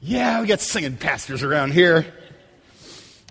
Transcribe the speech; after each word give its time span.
Yeah, 0.00 0.40
we 0.40 0.46
got 0.46 0.60
singing 0.60 0.96
pastors 0.96 1.42
around 1.42 1.72
here 1.72 2.06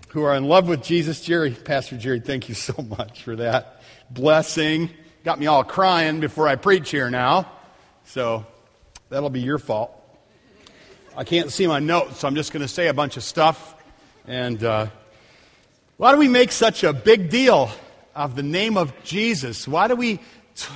who 0.08 0.22
are 0.24 0.36
in 0.36 0.44
love 0.44 0.68
with 0.68 0.82
Jesus. 0.82 1.22
Jerry, 1.22 1.50
Pastor 1.50 1.96
Jerry, 1.96 2.20
thank 2.20 2.50
you 2.50 2.54
so 2.54 2.74
much 2.98 3.22
for 3.22 3.36
that 3.36 3.80
blessing. 4.10 4.90
Got 5.24 5.40
me 5.40 5.46
all 5.46 5.64
crying 5.64 6.20
before 6.20 6.46
I 6.46 6.56
preach 6.56 6.90
here 6.90 7.08
now. 7.08 7.50
So 8.04 8.44
that'll 9.08 9.30
be 9.30 9.40
your 9.40 9.56
fault. 9.56 9.92
I 11.16 11.24
can't 11.24 11.50
see 11.50 11.66
my 11.66 11.78
notes, 11.78 12.18
so 12.18 12.28
I'm 12.28 12.34
just 12.34 12.52
going 12.52 12.60
to 12.60 12.68
say 12.68 12.88
a 12.88 12.94
bunch 12.94 13.16
of 13.16 13.22
stuff. 13.22 13.74
And 14.26 14.62
uh, 14.62 14.88
why 15.96 16.12
do 16.12 16.18
we 16.18 16.28
make 16.28 16.52
such 16.52 16.84
a 16.84 16.92
big 16.92 17.30
deal 17.30 17.70
of 18.14 18.36
the 18.36 18.42
name 18.42 18.76
of 18.76 18.92
Jesus? 19.04 19.66
Why 19.66 19.88
do 19.88 19.96
we 19.96 20.18
t- 20.18 20.22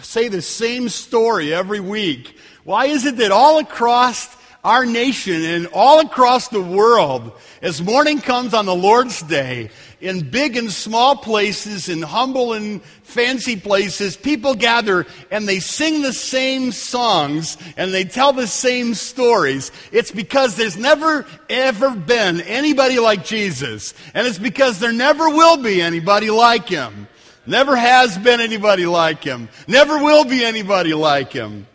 say 0.01 0.29
the 0.29 0.41
same 0.41 0.89
story 0.89 1.53
every 1.53 1.81
week? 1.81 2.39
Why 2.65 2.87
is 2.87 3.05
it 3.05 3.19
that 3.19 3.31
all 3.31 3.59
across 3.59 4.35
our 4.65 4.87
nation 4.87 5.45
and 5.45 5.67
all 5.73 6.01
across 6.01 6.49
the 6.49 6.63
world, 6.63 7.33
as 7.61 7.83
morning 7.83 8.21
comes 8.21 8.55
on 8.55 8.67
the 8.67 8.75
Lord's 8.75 9.21
Day, 9.23 9.71
in 10.01 10.29
big 10.31 10.57
and 10.57 10.71
small 10.71 11.17
places, 11.17 11.89
in 11.89 12.03
humble 12.03 12.53
and 12.53 12.83
fancy 13.03 13.57
places, 13.57 14.17
people 14.17 14.55
gather 14.55 15.07
and 15.31 15.49
they 15.49 15.61
sing 15.61 16.03
the 16.03 16.13
same 16.13 16.73
songs 16.73 17.57
and 17.77 17.95
they 17.95 18.05
tell 18.05 18.33
the 18.33 18.47
same 18.47 18.95
stories. 18.95 19.71
It's 19.93 20.11
because 20.11 20.57
there's 20.57 20.77
never 20.77 21.25
ever 21.49 21.95
been 21.95 22.41
anybody 22.43 22.99
like 22.99 23.25
Jesus. 23.25 23.95
And 24.13 24.27
it's 24.27 24.39
because 24.39 24.81
there 24.81 24.93
never 24.93 25.29
will 25.29 25.57
be 25.57 25.81
anybody 25.81 26.31
like 26.31 26.69
him. 26.69 27.07
Never 27.47 27.77
has 27.77 28.17
been 28.19 28.41
anybody 28.41 28.87
like 28.87 29.23
him. 29.23 29.49
Never 29.67 29.99
will 29.99 30.25
be 30.25 30.45
anybody 30.45 30.95
like 30.95 31.33
him. 31.33 31.67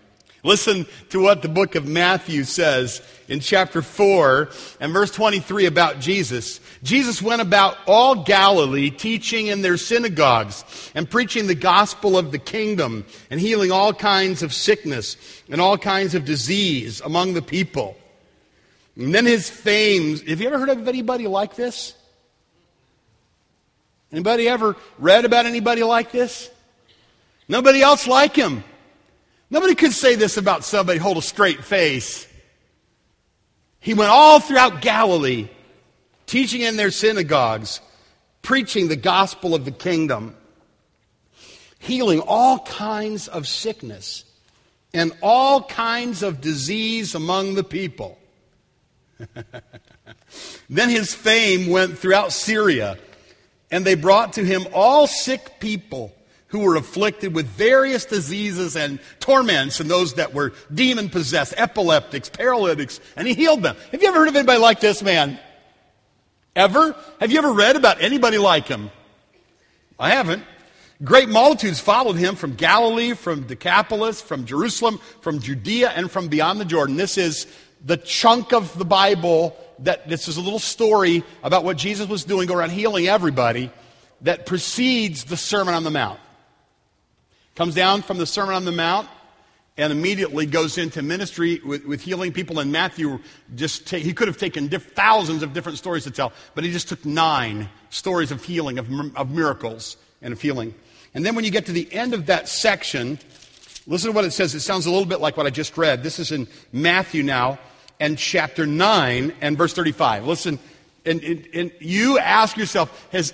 Listen 0.44 0.86
to 1.10 1.22
what 1.22 1.42
the 1.42 1.50
book 1.50 1.76
of 1.76 1.88
Matthew 1.88 2.44
says 2.44 3.02
in 3.28 3.40
chapter 3.40 3.82
4 3.82 4.50
and 4.80 4.94
verse 4.94 5.12
23 5.12 5.66
about 5.66 6.00
Jesus. 6.00 6.60
Jesus 6.84 7.22
went 7.22 7.42
about 7.42 7.78
all 7.88 8.24
Galilee, 8.24 8.92
teaching 8.92 9.48
in 9.48 9.62
their 9.62 9.78
synagogues 9.78 10.64
and 10.94 11.10
preaching 11.10 11.48
the 11.48 11.56
gospel 11.56 12.18
of 12.18 12.32
the 12.32 12.38
kingdom 12.38 13.06
and 13.32 13.40
healing 13.40 13.72
all 13.72 13.94
kinds 13.94 14.44
of 14.44 14.54
sickness 14.54 15.18
and 15.50 15.60
all 15.60 15.78
kinds 15.78 16.14
of 16.14 16.24
disease 16.24 17.02
among 17.02 17.34
the 17.34 17.42
people. 17.42 17.98
And 18.96 19.14
then 19.14 19.26
his 19.26 19.50
fame. 19.50 20.18
Have 20.18 20.40
you 20.40 20.48
ever 20.48 20.60
heard 20.60 20.70
of 20.70 20.88
anybody 20.88 21.28
like 21.28 21.56
this? 21.56 21.94
Anybody 24.12 24.48
ever 24.48 24.76
read 24.98 25.26
about 25.26 25.46
anybody 25.46 25.84
like 25.84 26.12
this? 26.12 26.50
Nobody 27.48 27.82
else 27.82 28.08
like 28.08 28.36
him. 28.36 28.64
Nobody 29.50 29.76
could 29.76 29.94
say 29.94 30.16
this 30.16 30.38
about 30.38 30.64
somebody, 30.64 31.00
hold 31.00 31.18
a 31.18 31.22
straight 31.22 31.64
face. 31.64 32.28
He 33.80 33.94
went 33.94 34.12
all 34.12 34.40
throughout 34.40 34.82
Galilee, 34.82 35.48
teaching 36.26 36.62
in 36.62 36.76
their 36.76 36.92
synagogues, 36.92 37.80
preaching 38.42 38.90
the 38.90 38.98
gospel 38.98 39.56
of 39.56 39.64
the 39.64 39.72
kingdom, 39.72 40.36
healing 41.80 42.20
all 42.20 42.60
kinds 42.60 43.28
of 43.30 43.48
sickness 43.48 44.26
and 44.94 45.14
all 45.22 45.64
kinds 45.64 46.24
of 46.24 46.42
disease 46.42 47.16
among 47.16 47.56
the 47.56 47.64
people. 47.64 48.18
then 50.70 50.90
his 50.90 51.14
fame 51.14 51.70
went 51.70 51.98
throughout 51.98 52.34
Syria, 52.34 52.98
and 53.72 53.86
they 53.86 53.96
brought 53.96 54.34
to 54.34 54.44
him 54.44 54.66
all 54.74 55.08
sick 55.08 55.60
people 55.60 56.17
who 56.50 56.60
were 56.60 56.76
afflicted 56.76 57.36
with 57.36 57.46
various 57.46 58.06
diseases 58.06 58.76
and 58.76 59.00
torments, 59.20 59.80
and 59.80 59.90
those 59.90 60.14
that 60.14 60.34
were 60.34 60.54
demon 60.74 61.10
possessed, 61.10 61.54
epileptics, 61.58 62.30
paralytics, 62.30 63.00
and 63.16 63.28
he 63.28 63.34
healed 63.34 63.62
them. 63.64 63.76
Have 63.92 64.02
you 64.02 64.08
ever 64.08 64.20
heard 64.20 64.30
of 64.30 64.36
anybody 64.36 64.60
like 64.60 64.80
this 64.80 65.04
man? 65.04 65.40
Ever? 66.56 66.96
Have 67.20 67.32
you 67.32 67.38
ever 67.38 67.52
read 67.52 67.76
about 67.76 68.02
anybody 68.02 68.38
like 68.38 68.68
him? 68.68 68.90
I 70.00 70.12
haven't. 70.12 70.44
Great 71.04 71.30
multitudes 71.30 71.80
followed 71.80 72.16
him 72.16 72.36
from 72.36 72.56
Galilee, 72.56 73.14
from 73.14 73.46
Decapolis, 73.46 74.20
from 74.22 74.46
Jerusalem, 74.46 75.00
from 75.22 75.40
Judea, 75.40 75.90
and 75.90 76.10
from 76.10 76.28
beyond 76.28 76.60
the 76.60 76.66
Jordan. 76.66 76.96
This 76.96 77.18
is 77.18 77.46
the 77.86 77.98
chunk 77.98 78.54
of 78.54 78.76
the 78.80 78.86
Bible 78.86 79.56
that 79.80 80.10
this 80.10 80.28
is 80.28 80.38
a 80.38 80.42
little 80.42 80.58
story 80.58 81.24
about 81.44 81.64
what 81.64 81.78
Jesus 81.78 82.08
was 82.08 82.24
doing, 82.24 82.50
around 82.50 82.72
healing 82.72 83.08
everybody, 83.08 83.70
that 84.22 84.48
precedes 84.48 85.26
the 85.26 85.38
Sermon 85.38 85.76
on 85.76 85.84
the 85.84 85.92
Mount. 85.92 86.20
Comes 87.58 87.74
down 87.74 88.04
from 88.04 88.20
the 88.20 88.28
Sermon 88.28 88.54
on 88.54 88.66
the 88.66 88.72
Mount 88.72 89.10
and 89.78 89.92
immediately 89.92 90.46
goes 90.46 90.78
into 90.78 91.02
ministry 91.02 91.60
with, 91.66 91.86
with 91.86 92.02
healing 92.02 92.32
people. 92.32 92.60
And 92.60 92.72
Matthew 92.72 93.20
just 93.56 93.88
ta- 93.88 93.98
he 93.98 94.14
could 94.14 94.28
have 94.28 94.38
taken 94.38 94.68
diff- 94.68 94.94
thousands 94.94 95.42
of 95.42 95.54
different 95.54 95.80
stories 95.80 96.04
to 96.04 96.12
tell, 96.12 96.34
but 96.54 96.64
he 96.64 96.72
just 96.72 96.88
took 96.88 97.04
nine 97.04 97.68
stories 97.90 98.30
of 98.30 98.44
healing, 98.44 98.78
of, 98.78 98.88
of 99.16 99.32
miracles 99.32 99.98
and 100.22 100.34
of 100.34 100.40
healing. 100.40 100.76
And 101.16 101.26
then 101.26 101.34
when 101.34 101.46
you 101.46 101.50
get 101.50 101.66
to 101.66 101.72
the 101.72 101.92
end 101.92 102.14
of 102.14 102.28
that 102.28 102.48
section, 102.48 103.18
listen 103.88 104.12
to 104.12 104.16
what 104.16 104.24
it 104.24 104.34
says. 104.34 104.54
It 104.54 104.60
sounds 104.60 104.86
a 104.86 104.92
little 104.92 105.08
bit 105.08 105.20
like 105.20 105.36
what 105.36 105.48
I 105.48 105.50
just 105.50 105.80
read. 105.80 106.04
This 106.04 106.20
is 106.20 106.32
in 106.32 106.48
Matthew 106.72 107.24
now 107.24 107.58
and 108.00 108.20
chapter 108.20 108.68
9 108.68 109.34
and 109.42 109.58
verse 109.58 109.74
35. 109.74 110.28
Listen, 110.28 110.60
and, 111.08 111.24
and, 111.24 111.48
and 111.56 111.72
you 111.80 112.20
ask 112.20 112.56
yourself, 112.56 113.08
has 113.12 113.34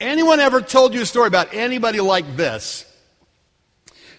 anyone 0.00 0.40
ever 0.40 0.60
told 0.60 0.94
you 0.94 1.02
a 1.02 1.06
story 1.06 1.28
about 1.28 1.54
anybody 1.54 2.00
like 2.00 2.36
this? 2.36 2.86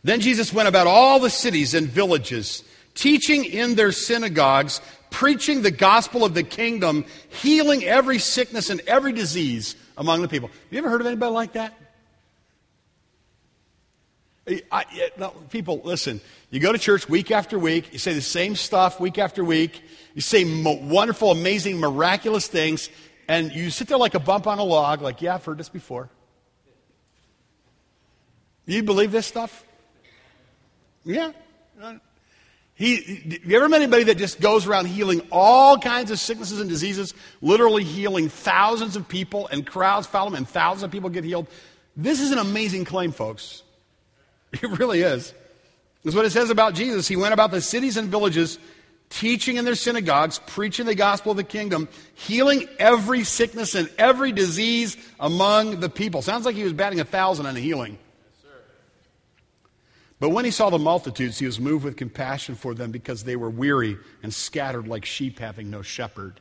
Then 0.03 0.19
Jesus 0.19 0.51
went 0.53 0.67
about 0.67 0.87
all 0.87 1.19
the 1.19 1.29
cities 1.29 1.73
and 1.73 1.87
villages, 1.87 2.63
teaching 2.93 3.45
in 3.45 3.75
their 3.75 3.91
synagogues, 3.91 4.81
preaching 5.09 5.61
the 5.61 5.71
gospel 5.71 6.25
of 6.25 6.33
the 6.33 6.43
kingdom, 6.43 7.05
healing 7.29 7.83
every 7.83 8.19
sickness 8.19 8.69
and 8.69 8.81
every 8.81 9.13
disease 9.13 9.75
among 9.97 10.21
the 10.21 10.27
people. 10.27 10.49
Have 10.49 10.57
you 10.71 10.77
ever 10.79 10.89
heard 10.89 11.01
of 11.01 11.07
anybody 11.07 11.31
like 11.31 11.53
that? 11.53 11.73
I, 14.69 15.11
no, 15.17 15.29
people, 15.49 15.79
listen. 15.85 16.19
You 16.49 16.59
go 16.59 16.73
to 16.73 16.77
church 16.77 17.07
week 17.07 17.31
after 17.31 17.57
week. 17.57 17.93
You 17.93 17.99
say 17.99 18.13
the 18.13 18.21
same 18.21 18.55
stuff 18.55 18.99
week 18.99 19.17
after 19.17 19.41
week. 19.41 19.81
You 20.15 20.21
say 20.21 20.43
mo- 20.43 20.79
wonderful, 20.81 21.31
amazing, 21.31 21.79
miraculous 21.79 22.47
things, 22.47 22.89
and 23.29 23.53
you 23.53 23.69
sit 23.69 23.87
there 23.87 23.97
like 23.97 24.15
a 24.15 24.19
bump 24.19 24.45
on 24.47 24.59
a 24.59 24.63
log, 24.63 25.01
like, 25.01 25.21
yeah, 25.21 25.35
I've 25.35 25.45
heard 25.45 25.57
this 25.57 25.69
before. 25.69 26.09
You 28.65 28.83
believe 28.83 29.13
this 29.13 29.25
stuff? 29.25 29.63
Yeah. 31.05 31.31
He, 32.75 33.39
you 33.43 33.55
ever 33.55 33.69
met 33.69 33.81
anybody 33.81 34.05
that 34.05 34.17
just 34.17 34.41
goes 34.41 34.65
around 34.65 34.85
healing 34.85 35.21
all 35.31 35.77
kinds 35.77 36.09
of 36.09 36.19
sicknesses 36.19 36.59
and 36.59 36.69
diseases, 36.69 37.13
literally 37.41 37.83
healing 37.83 38.29
thousands 38.29 38.95
of 38.95 39.07
people, 39.07 39.47
and 39.47 39.65
crowds 39.65 40.07
follow 40.07 40.29
him, 40.29 40.35
and 40.35 40.49
thousands 40.49 40.83
of 40.83 40.91
people 40.91 41.09
get 41.09 41.23
healed? 41.23 41.47
This 41.95 42.19
is 42.19 42.31
an 42.31 42.39
amazing 42.39 42.85
claim, 42.85 43.11
folks. 43.11 43.63
It 44.53 44.69
really 44.77 45.01
is. 45.01 45.33
That's 46.03 46.15
what 46.15 46.25
it 46.25 46.29
says 46.29 46.51
about 46.51 46.75
Jesus. 46.75 47.07
He 47.07 47.15
went 47.15 47.33
about 47.33 47.49
the 47.49 47.59
cities 47.59 47.97
and 47.97 48.09
villages, 48.09 48.59
teaching 49.09 49.57
in 49.57 49.65
their 49.65 49.73
synagogues, 49.73 50.39
preaching 50.45 50.85
the 50.85 50.93
gospel 50.93 51.31
of 51.31 51.37
the 51.37 51.43
kingdom, 51.43 51.89
healing 52.13 52.67
every 52.77 53.23
sickness 53.23 53.73
and 53.73 53.89
every 53.97 54.31
disease 54.31 54.95
among 55.19 55.79
the 55.79 55.89
people. 55.89 56.21
Sounds 56.21 56.45
like 56.45 56.55
he 56.55 56.63
was 56.63 56.73
batting 56.73 56.99
a 56.99 57.03
thousand 57.03 57.47
on 57.47 57.55
the 57.55 57.61
healing. 57.61 57.97
But 60.23 60.29
when 60.29 60.45
he 60.45 60.51
saw 60.51 60.69
the 60.69 60.79
multitudes, 60.79 61.37
he 61.37 61.45
was 61.45 61.59
moved 61.59 61.83
with 61.83 61.97
compassion 61.97 62.55
for 62.55 62.73
them 62.73 62.91
because 62.91 63.25
they 63.25 63.35
were 63.35 63.49
weary 63.49 63.97
and 64.23 64.33
scattered 64.33 64.87
like 64.87 65.03
sheep 65.03 65.37
having 65.37 65.69
no 65.69 65.81
shepherd. 65.81 66.39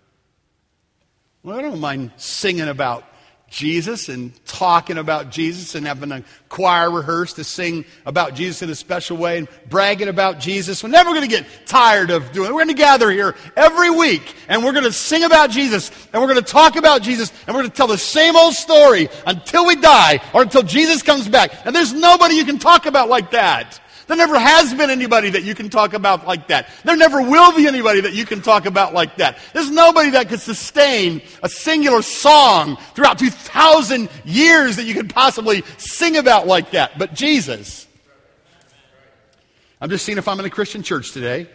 Well, 1.43 1.59
I 1.59 1.63
don't 1.63 1.81
mind 1.81 2.13
singing 2.17 2.69
about 2.69 3.03
Jesus 3.53 4.09
and 4.09 4.33
talking 4.47 4.97
about 4.97 5.31
Jesus 5.31 5.75
and 5.75 5.87
having 5.87 6.11
a 6.11 6.25
choir 6.49 6.91
rehearse 6.91 7.35
to 7.35 7.45
sing 7.45 7.85
about 8.07 8.35
Jesus 8.35 8.63
in 8.63 8.71
a 8.71 8.75
special 8.75 9.19
way 9.19 9.37
and 9.37 9.49
bragging 9.69 10.09
about 10.09 10.41
Jesus. 10.41 10.83
We're 10.83 10.89
never 10.89 11.11
going 11.11 11.23
to 11.23 11.29
get 11.29 11.47
tired 11.67 12.11
of 12.11 12.33
doing 12.33 12.49
it. 12.49 12.55
We're 12.55 12.65
going 12.65 12.75
to 12.75 12.83
gather 12.83 13.11
here 13.11 13.37
every 13.55 13.91
week 13.91 14.35
and 14.49 14.65
we're 14.65 14.73
going 14.73 14.85
to 14.85 14.93
sing 14.93 15.23
about 15.23 15.51
Jesus 15.51 15.91
and 16.13 16.23
we're 16.23 16.29
going 16.29 16.43
to 16.43 16.51
talk 16.51 16.77
about 16.77 17.03
Jesus 17.03 17.31
and 17.47 17.55
we're 17.55 17.61
going 17.63 17.71
to 17.71 17.77
tell 17.77 17.87
the 17.87 17.99
same 17.99 18.37
old 18.37 18.55
story 18.55 19.11
until 19.27 19.67
we 19.67 19.77
die 19.77 20.21
or 20.33 20.41
until 20.41 20.63
Jesus 20.63 21.03
comes 21.03 21.29
back. 21.29 21.53
And 21.67 21.77
there's 21.77 21.93
nobody 21.93 22.37
you 22.37 22.47
can 22.47 22.59
talk 22.59 22.87
about 22.87 23.11
like 23.11 23.33
that. 23.33 23.82
There 24.07 24.17
never 24.17 24.39
has 24.39 24.75
been 24.75 24.91
anybody 24.91 25.31
that 25.31 25.45
you 25.45 25.55
can 25.55 25.71
talk 25.71 25.95
about 25.95 26.27
like 26.27 26.49
that. 26.49 26.69
There 26.85 26.97
never 26.97 27.23
will 27.23 27.55
be 27.57 27.67
anybody 27.67 28.01
that 28.01 28.15
you 28.15 28.25
can 28.25 28.43
talk 28.43 28.67
about 28.67 28.95
like 28.95 29.17
that. 29.17 29.39
There's 29.53 29.71
nobody 29.71 30.11
that 30.11 30.29
could 30.29 30.41
sustain 30.41 31.23
a 31.43 31.49
singular 31.49 32.03
song 32.03 32.77
throughout 32.95 33.19
2,000 33.19 34.09
years 34.25 34.77
that 34.77 34.85
you 34.85 34.95
could 34.95 35.11
possibly 35.11 35.63
sing 35.79 36.17
about 36.17 36.47
like 36.47 36.73
that. 36.73 36.99
But 36.99 37.15
Jesus. 37.15 37.87
I'm 39.81 39.91
just 39.91 40.05
seeing 40.05 40.19
if 40.19 40.29
I'm 40.29 40.39
in 40.39 40.47
a 40.47 40.51
Christian 40.51 40.83
church 40.83 41.13
today. 41.13 41.49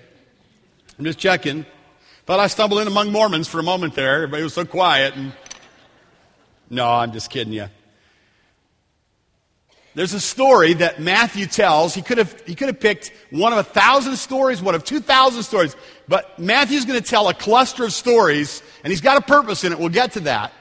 I'm 0.98 1.06
just 1.06 1.20
checking. 1.20 1.66
Thought 2.26 2.40
I 2.40 2.48
stumbled 2.48 2.82
in 2.82 2.88
among 2.88 3.12
Mormons 3.12 3.48
for 3.48 3.60
a 3.60 3.64
moment 3.64 3.96
there. 3.96 4.16
Everybody 4.16 4.44
was 4.44 4.54
so 4.54 4.66
quiet. 4.66 5.16
And... 5.16 5.32
No, 6.70 6.90
I'm 6.90 7.14
just 7.14 7.30
kidding 7.30 7.54
you. 7.54 7.68
There's 9.98 10.14
a 10.14 10.20
story 10.20 10.76
that 10.76 11.02
Matthew 11.02 11.48
tells. 11.48 11.96
He 11.96 12.04
could 12.04 12.20
have, 12.20 12.40
he 12.46 12.54
could 12.54 12.68
have 12.68 12.80
picked 12.80 13.12
one 13.32 13.52
of 13.52 13.58
a 13.58 13.64
thousand 13.64 14.16
stories, 14.18 14.62
one 14.62 14.76
of 14.76 14.84
2,000 14.84 15.42
stories, 15.42 15.76
but 16.08 16.38
Matthew's 16.38 16.86
going 16.86 17.02
to 17.02 17.06
tell 17.06 17.28
a 17.30 17.34
cluster 17.34 17.84
of 17.84 17.92
stories, 17.92 18.62
and 18.84 18.92
he's 18.92 19.02
got 19.02 19.18
a 19.18 19.22
purpose 19.22 19.64
in 19.64 19.72
it. 19.72 19.80
We'll 19.80 19.90
get 19.90 20.12
to 20.12 20.20
that. 20.20 20.54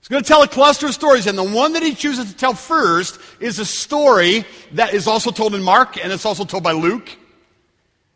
He's 0.00 0.08
going 0.08 0.22
to 0.22 0.26
tell 0.26 0.42
a 0.42 0.48
cluster 0.48 0.86
of 0.86 0.94
stories, 0.94 1.26
and 1.26 1.36
the 1.36 1.44
one 1.44 1.74
that 1.74 1.82
he 1.82 1.94
chooses 1.94 2.32
to 2.32 2.34
tell 2.34 2.54
first 2.54 3.20
is 3.38 3.58
a 3.58 3.66
story 3.66 4.46
that 4.72 4.94
is 4.94 5.06
also 5.06 5.30
told 5.30 5.54
in 5.54 5.62
Mark, 5.62 6.02
and 6.02 6.10
it's 6.10 6.24
also 6.24 6.46
told 6.46 6.62
by 6.62 6.72
Luke. 6.72 7.10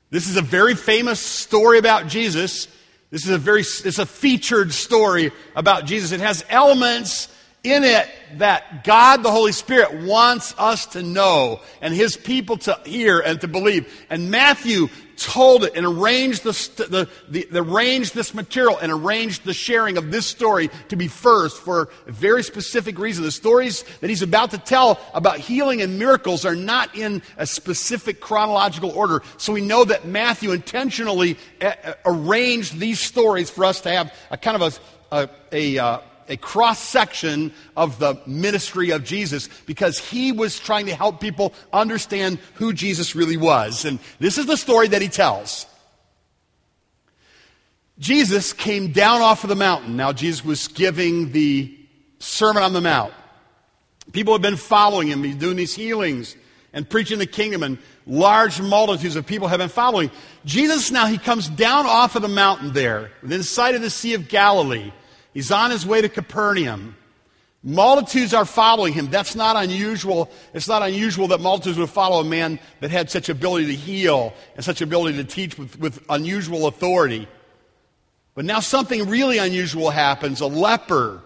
This 0.09 0.31
is 0.31 0.39
a 0.39 0.43
very 0.43 0.75
famous 0.75 1.21
story 1.21 1.77
about 1.77 2.07
Jesus. 2.07 2.69
This 3.11 3.27
is 3.27 3.31
a 3.33 3.39
very, 3.39 3.61
it's 3.61 3.99
a 3.99 4.07
featured 4.07 4.73
story 4.73 5.31
about 5.55 5.85
Jesus. 5.85 6.13
It 6.13 6.21
has 6.21 6.43
elements 6.49 7.29
in 7.63 7.85
it 7.85 8.09
that 8.35 8.85
God, 8.85 9.23
the 9.23 9.31
Holy 9.31 9.53
Spirit, 9.53 10.03
wants 10.03 10.55
us 10.59 10.87
to 10.87 11.03
know 11.03 11.61
and 11.81 11.93
His 11.93 12.17
people 12.17 12.57
to 12.59 12.79
hear 12.85 13.19
and 13.19 13.41
to 13.41 13.49
believe. 13.49 13.93
And 14.09 14.31
Matthew 14.31 14.89
told 15.17 15.65
it 15.65 15.73
and 15.75 15.87
arranged, 15.87 16.45
the, 16.45 17.09
the, 17.29 17.47
the, 17.51 17.59
arranged 17.59 18.15
this 18.15 18.35
material 18.35 18.79
and 18.79 18.93
arranged 18.93 19.45
the 19.45 19.55
sharing 19.55 19.97
of 19.97 20.11
this 20.11 20.27
story 20.27 20.71
to 20.89 20.97
be 20.97 21.09
first 21.09 21.57
for 21.59 21.89
a 22.07 22.13
very 22.13 22.43
specific 22.43 22.99
reason. 22.99 23.25
The 23.25 23.33
stories 23.33 23.85
that 24.01 24.11
he's 24.11 24.23
about 24.23 24.51
to 24.53 24.59
tell 24.59 25.01
about 25.15 25.39
healing 25.39 25.81
and 25.83 25.99
miracles 25.99 26.45
are 26.45 26.55
not 26.55 26.95
in 26.95 27.23
a 27.37 27.47
specific 27.47 28.21
chronological 28.21 28.91
order. 28.91 29.23
So 29.39 29.53
we 29.53 29.63
know 29.63 29.85
that 29.85 30.07
Matthew 30.07 30.53
intentionally 30.53 31.39
arranged 32.05 32.79
these 32.79 33.01
stories 33.01 33.51
for 33.51 33.65
us 33.65 33.81
to 33.83 33.91
have 33.91 34.15
a 34.31 34.37
kind 34.37 34.63
of 34.63 34.81
a, 35.11 35.17
a, 35.17 35.29
a 35.53 35.79
uh, 35.79 36.01
a 36.29 36.37
cross 36.37 36.79
section 36.79 37.53
of 37.77 37.99
the 37.99 38.21
ministry 38.27 38.91
of 38.91 39.05
Jesus 39.05 39.49
because 39.67 39.99
he 39.99 40.33
was 40.33 40.59
trying 40.59 40.87
to 40.87 40.95
help 40.95 41.21
people 41.21 41.55
understand 41.73 42.39
who 42.55 42.73
Jesus 42.73 43.15
really 43.15 43.37
was. 43.37 43.85
And 43.85 43.99
this 44.19 44.39
is 44.39 44.47
the 44.47 44.57
story 44.57 44.89
that 44.89 45.03
he 45.03 45.09
tells. 45.09 45.67
Jesus 47.99 48.53
came 48.53 48.93
down 48.93 49.23
off 49.23 49.45
of 49.45 49.49
the 49.49 49.57
mountain. 49.57 49.97
Now, 49.97 50.13
Jesus 50.13 50.45
was 50.45 50.69
giving 50.69 51.33
the 51.33 51.75
Sermon 52.19 52.63
on 52.63 52.73
the 52.73 52.81
Mount. 52.81 53.13
People 54.13 54.35
have 54.35 54.43
been 54.43 54.57
following 54.57 55.09
him. 55.09 55.23
He's 55.23 55.37
doing 55.37 55.57
these 55.57 55.75
healings 55.75 56.37
and 56.73 56.89
preaching 56.89 57.19
the 57.19 57.27
kingdom, 57.27 57.63
and 57.63 57.79
large 58.07 58.61
multitudes 58.61 59.17
of 59.17 59.25
people 59.25 59.49
have 59.49 59.59
been 59.59 59.71
following. 59.71 60.11
Jesus 60.45 60.91
now, 60.91 61.07
he 61.07 61.17
comes 61.17 61.49
down 61.49 61.87
off 61.87 62.17
of 62.17 62.23
the 62.23 62.29
mountain 62.29 62.75
there, 62.75 63.11
within 63.23 63.43
sight 63.43 63.75
of 63.75 63.81
the 63.81 63.89
Sea 63.89 64.13
of 64.13 64.29
Galilee. 64.29 64.93
He's 65.37 65.51
on 65.51 65.71
his 65.71 65.85
way 65.85 66.01
to 66.01 66.09
Capernaum. 66.09 66.97
Multitudes 67.63 68.33
are 68.33 68.47
following 68.47 68.95
him. 68.95 69.11
That's 69.11 69.35
not 69.35 69.55
unusual. 69.55 70.31
It's 70.55 70.67
not 70.67 70.81
unusual 70.81 71.29
that 71.29 71.43
multitudes 71.43 71.77
would 71.77 71.91
follow 71.91 72.23
a 72.23 72.25
man 72.25 72.59
that 72.81 72.91
had 72.91 73.11
such 73.11 73.29
ability 73.29 73.67
to 73.67 73.75
heal 73.75 74.33
and 74.55 74.65
such 74.65 74.81
ability 74.81 75.19
to 75.19 75.25
teach 75.25 75.59
with, 75.59 75.79
with 75.79 76.03
unusual 76.09 76.67
authority. 76.69 77.29
But 78.35 78.47
now 78.47 78.61
something 78.61 79.11
really 79.11 79.37
unusual 79.37 79.91
happens. 79.91 80.41
A 80.41 80.47
leper 80.47 81.23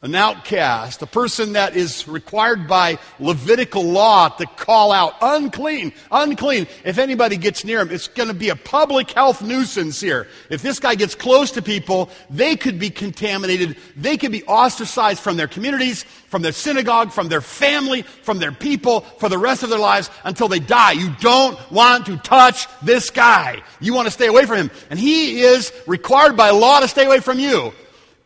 an 0.00 0.14
outcast, 0.14 1.02
a 1.02 1.06
person 1.06 1.54
that 1.54 1.74
is 1.74 2.06
required 2.06 2.68
by 2.68 2.96
Levitical 3.18 3.82
law 3.82 4.28
to 4.28 4.46
call 4.46 4.92
out 4.92 5.14
unclean, 5.20 5.92
unclean. 6.12 6.68
If 6.84 6.98
anybody 6.98 7.36
gets 7.36 7.64
near 7.64 7.80
him, 7.80 7.90
it's 7.90 8.06
going 8.06 8.28
to 8.28 8.34
be 8.34 8.50
a 8.50 8.54
public 8.54 9.10
health 9.10 9.42
nuisance 9.42 10.00
here. 10.00 10.28
If 10.50 10.62
this 10.62 10.78
guy 10.78 10.94
gets 10.94 11.16
close 11.16 11.50
to 11.52 11.62
people, 11.62 12.10
they 12.30 12.54
could 12.54 12.78
be 12.78 12.90
contaminated. 12.90 13.76
They 13.96 14.16
could 14.16 14.30
be 14.30 14.44
ostracized 14.44 15.18
from 15.18 15.36
their 15.36 15.48
communities, 15.48 16.04
from 16.28 16.42
their 16.42 16.52
synagogue, 16.52 17.10
from 17.10 17.28
their 17.28 17.40
family, 17.40 18.02
from 18.02 18.38
their 18.38 18.52
people 18.52 19.00
for 19.00 19.28
the 19.28 19.38
rest 19.38 19.64
of 19.64 19.70
their 19.70 19.80
lives 19.80 20.10
until 20.22 20.46
they 20.46 20.60
die. 20.60 20.92
You 20.92 21.12
don't 21.20 21.58
want 21.72 22.06
to 22.06 22.18
touch 22.18 22.68
this 22.82 23.10
guy. 23.10 23.62
You 23.80 23.94
want 23.94 24.06
to 24.06 24.12
stay 24.12 24.28
away 24.28 24.46
from 24.46 24.58
him. 24.58 24.70
And 24.90 24.98
he 24.98 25.40
is 25.40 25.72
required 25.88 26.36
by 26.36 26.50
law 26.50 26.78
to 26.78 26.86
stay 26.86 27.04
away 27.04 27.18
from 27.18 27.40
you. 27.40 27.72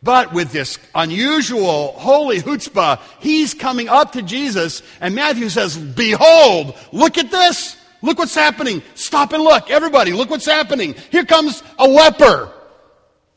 But 0.03 0.33
with 0.33 0.51
this 0.51 0.79
unusual 0.93 1.93
holy 1.93 2.41
chutzpah, 2.41 2.99
he's 3.19 3.53
coming 3.53 3.87
up 3.87 4.11
to 4.11 4.21
Jesus, 4.21 4.83
and 4.99 5.15
Matthew 5.15 5.47
says, 5.47 5.77
Behold, 5.77 6.77
look 6.91 7.17
at 7.17 7.31
this. 7.31 7.77
Look 8.01 8.17
what's 8.17 8.35
happening. 8.35 8.83
Stop 8.95 9.31
and 9.31 9.41
look. 9.41 9.71
Everybody, 9.71 10.11
look 10.11 10.29
what's 10.29 10.45
happening. 10.45 10.93
Here 11.09 11.23
comes 11.23 11.63
a 11.79 11.87
leper 11.87 12.51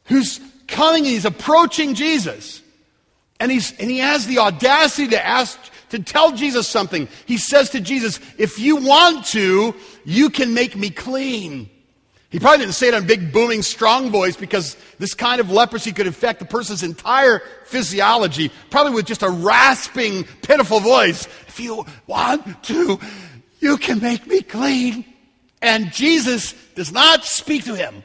who's 0.07 0.41
coming 0.67 1.05
he's 1.05 1.25
approaching 1.25 1.95
Jesus. 1.95 2.63
And, 3.39 3.53
he's, 3.53 3.79
and 3.79 3.89
he 3.89 3.99
has 3.99 4.27
the 4.27 4.39
audacity 4.39 5.09
to 5.09 5.25
ask, 5.25 5.57
to 5.91 6.03
tell 6.03 6.33
Jesus 6.33 6.67
something. 6.67 7.07
He 7.27 7.39
says 7.39 7.71
to 7.71 7.81
Jesus, 7.81 8.19
If 8.39 8.59
you 8.59 8.77
want 8.77 9.27
to, 9.27 9.73
you 10.05 10.31
can 10.31 10.53
make 10.53 10.75
me 10.75 10.91
clean. 10.91 11.71
He 12.31 12.41
probably 12.41 12.59
didn't 12.59 12.75
say 12.75 12.89
it 12.89 12.95
in 12.95 13.05
a 13.05 13.07
big, 13.07 13.33
booming, 13.33 13.63
strong 13.63 14.11
voice 14.11 14.37
because 14.37 14.77
this 14.99 15.15
kind 15.15 15.41
of 15.41 15.51
leprosy 15.51 15.93
could 15.93 16.09
affect 16.09 16.41
the 16.41 16.45
person's 16.45 16.83
entire 16.83 17.41
physiology, 17.67 18.51
probably 18.71 18.93
with 18.93 19.07
just 19.07 19.23
a 19.23 19.31
rasping, 19.31 20.25
pitiful 20.43 20.81
voice. 20.81 21.27
If 21.47 21.61
you 21.61 21.87
want 22.07 22.65
to, 22.65 22.99
you 23.61 23.77
can 23.77 24.01
make 24.01 24.27
me 24.27 24.43
clean. 24.43 25.05
And 25.63 25.93
Jesus 25.93 26.55
does 26.75 26.93
not 26.93 27.25
speak 27.25 27.65
to 27.65 27.77
him. 27.77 28.03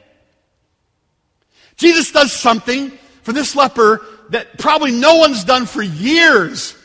Jesus 1.76 2.12
does 2.12 2.32
something 2.32 2.92
for 3.22 3.32
this 3.32 3.56
leper 3.56 4.06
that 4.30 4.56
probably 4.58 4.92
no 4.92 5.16
one's 5.16 5.42
done 5.44 5.66
for 5.66 5.82
years. 5.82 6.76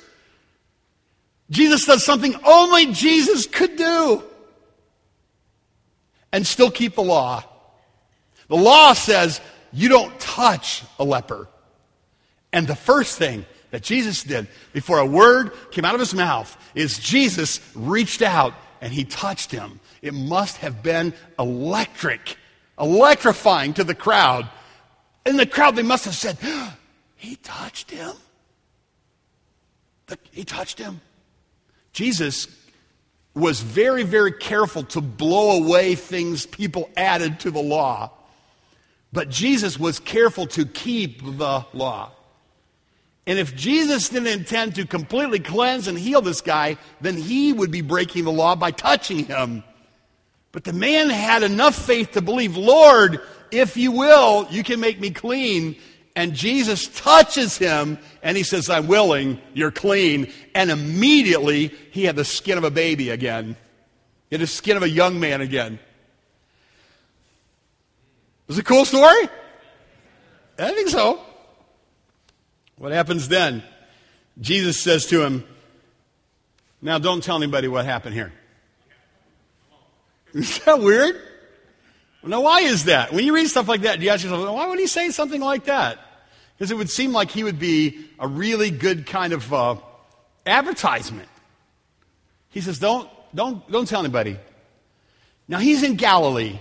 Jesus 1.52 1.86
does 1.86 2.04
something 2.04 2.36
only 2.44 2.92
Jesus 2.94 3.46
could 3.46 3.76
do 3.76 4.24
and 6.32 6.46
still 6.46 6.72
keep 6.72 6.96
the 6.96 7.04
law. 7.04 7.44
The 8.48 8.56
law 8.56 8.94
says 8.94 9.42
you 9.72 9.90
don't 9.90 10.18
touch 10.20 10.84
a 11.00 11.04
leper. 11.04 11.48
And 12.54 12.68
the 12.68 12.76
first 12.76 13.18
thing 13.18 13.46
that 13.72 13.84
Jesus 13.84 14.24
did 14.24 14.48
before 14.74 15.00
a 15.00 15.06
word 15.06 15.52
came 15.72 15.86
out 15.86 15.94
of 15.94 16.00
his 16.00 16.14
mouth 16.14 16.56
is 16.74 17.00
Jesus 17.00 17.60
reached 17.76 18.22
out 18.22 18.54
and 18.82 18.94
he 18.94 19.04
touched 19.04 19.52
him. 19.52 19.80
It 20.02 20.14
must 20.14 20.58
have 20.58 20.82
been 20.82 21.14
electric, 21.38 22.38
electrifying 22.80 23.74
to 23.74 23.84
the 23.84 23.96
crowd. 23.96 24.50
In 25.26 25.38
the 25.38 25.46
crowd, 25.46 25.76
they 25.76 25.84
must 25.84 26.06
have 26.06 26.16
said, 26.16 26.38
He 27.16 27.36
touched 27.38 27.92
him. 27.92 28.14
He 30.32 30.46
touched 30.46 30.80
him. 30.80 31.02
Jesus 31.92 32.48
was 33.38 33.62
very, 33.62 34.04
very 34.04 34.32
careful 34.32 34.84
to 34.84 35.02
blow 35.02 35.64
away 35.64 35.96
things 35.96 36.46
people 36.46 36.90
added 36.98 37.40
to 37.42 37.52
the 37.52 37.62
law. 37.62 38.12
But 39.14 39.30
Jesus 39.30 39.80
was 39.80 40.00
careful 40.00 40.48
to 40.48 40.66
keep 40.66 41.24
the 41.24 41.66
law. 41.74 42.12
And 43.26 43.38
if 43.38 43.56
Jesus 43.56 44.10
didn't 44.10 44.28
intend 44.28 44.76
to 44.76 44.86
completely 44.86 45.40
cleanse 45.40 45.88
and 45.88 45.98
heal 45.98 46.22
this 46.22 46.42
guy, 46.42 46.78
then 47.02 47.18
he 47.18 47.52
would 47.52 47.72
be 47.72 47.82
breaking 47.82 48.24
the 48.24 48.32
law 48.32 48.56
by 48.56 48.72
touching 48.72 49.26
him. 49.26 49.64
But 50.52 50.64
the 50.64 50.74
man 50.74 51.10
had 51.10 51.44
enough 51.44 51.76
faith 51.76 52.14
to 52.14 52.22
believe, 52.22 52.56
Lord, 52.56 53.22
if 53.52 53.78
you 53.78 53.92
will, 53.92 54.48
you 54.50 54.64
can 54.64 54.80
make 54.80 55.00
me 55.00 55.12
clean. 55.12 55.76
And 56.18 56.34
Jesus 56.34 56.88
touches 56.88 57.60
him 57.60 58.00
and 58.24 58.36
he 58.36 58.42
says, 58.42 58.72
I'm 58.72 58.88
willing, 58.88 59.40
you're 59.54 59.70
clean. 59.70 60.34
And 60.56 60.72
immediately 60.72 61.68
he 61.92 62.06
had 62.06 62.16
the 62.16 62.26
skin 62.26 62.58
of 62.58 62.64
a 62.64 62.72
baby 62.72 63.12
again. 63.12 63.56
He 64.32 64.36
had 64.36 64.42
the 64.42 64.48
skin 64.48 64.78
of 64.78 64.82
a 64.82 64.90
young 64.90 65.20
man 65.20 65.42
again. 65.42 65.78
Was 68.48 68.58
it 68.58 68.62
a 68.62 68.64
cool 68.64 68.84
story? 68.84 69.30
I 70.58 70.74
think 70.74 70.90
so. 70.90 71.22
What 72.80 72.94
happens 72.94 73.28
then? 73.28 73.62
Jesus 74.42 74.80
says 74.80 75.06
to 75.08 75.24
him, 75.24 75.44
Now 76.82 76.98
don't 76.98 77.24
tell 77.24 77.38
anybody 77.38 77.68
what 77.68 77.86
happened 77.86 78.16
here. 78.16 78.34
Is 80.34 80.58
that 80.62 80.80
weird? 80.80 81.16
Now, 82.24 82.42
why 82.42 82.62
is 82.62 82.86
that? 82.86 83.14
When 83.14 83.24
you 83.24 83.34
read 83.34 83.48
stuff 83.48 83.70
like 83.70 83.82
that, 83.82 84.00
do 84.00 84.06
you 84.06 84.12
ask 84.12 84.24
yourself, 84.24 84.54
why 84.54 84.68
would 84.68 84.80
he 84.80 84.88
say 84.88 85.12
something 85.12 85.40
like 85.40 85.66
that? 85.66 86.00
Because 86.58 86.72
it 86.72 86.78
would 86.78 86.90
seem 86.90 87.14
like 87.14 87.30
he 87.30 87.44
would 87.44 87.60
be 87.60 88.08
a 88.20 88.28
really 88.28 88.72
good 88.72 89.06
kind 89.06 89.32
of 89.32 89.54
uh, 89.54 89.76
advertisement. 90.46 91.30
He 92.50 92.62
says, 92.62 92.80
don't, 92.80 93.08
don't, 93.36 93.70
don't 93.72 93.88
tell 93.88 94.00
anybody. 94.00 94.38
Now, 95.48 95.60
he's 95.60 95.84
in 95.84 95.96
Galilee. 95.96 96.60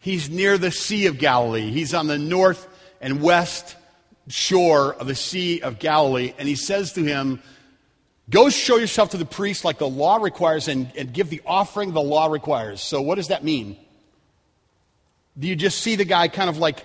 He's 0.00 0.28
near 0.28 0.58
the 0.58 0.72
Sea 0.72 1.06
of 1.06 1.18
Galilee. 1.18 1.70
He's 1.70 1.94
on 1.94 2.08
the 2.08 2.18
north 2.18 2.66
and 3.00 3.22
west 3.22 3.76
shore 4.28 4.94
of 4.94 5.06
the 5.06 5.14
Sea 5.14 5.60
of 5.60 5.78
Galilee. 5.78 6.34
And 6.36 6.48
he 6.48 6.56
says 6.56 6.94
to 6.94 7.04
him, 7.04 7.40
Go 8.30 8.50
show 8.50 8.76
yourself 8.76 9.10
to 9.10 9.16
the 9.16 9.24
priest 9.24 9.64
like 9.64 9.78
the 9.78 9.88
law 9.88 10.16
requires 10.16 10.68
and, 10.68 10.90
and 10.96 11.12
give 11.12 11.28
the 11.28 11.42
offering 11.44 11.92
the 11.92 12.02
law 12.02 12.26
requires. 12.26 12.80
So, 12.80 13.02
what 13.02 13.16
does 13.16 13.28
that 13.28 13.44
mean? 13.44 13.76
Do 15.38 15.48
you 15.48 15.56
just 15.56 15.80
see 15.80 15.96
the 15.96 16.04
guy 16.04 16.28
kind 16.28 16.48
of 16.48 16.58
like 16.58 16.84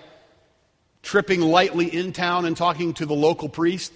tripping 1.02 1.40
lightly 1.40 1.86
in 1.86 2.12
town 2.12 2.44
and 2.44 2.56
talking 2.56 2.94
to 2.94 3.06
the 3.06 3.14
local 3.14 3.48
priest? 3.48 3.92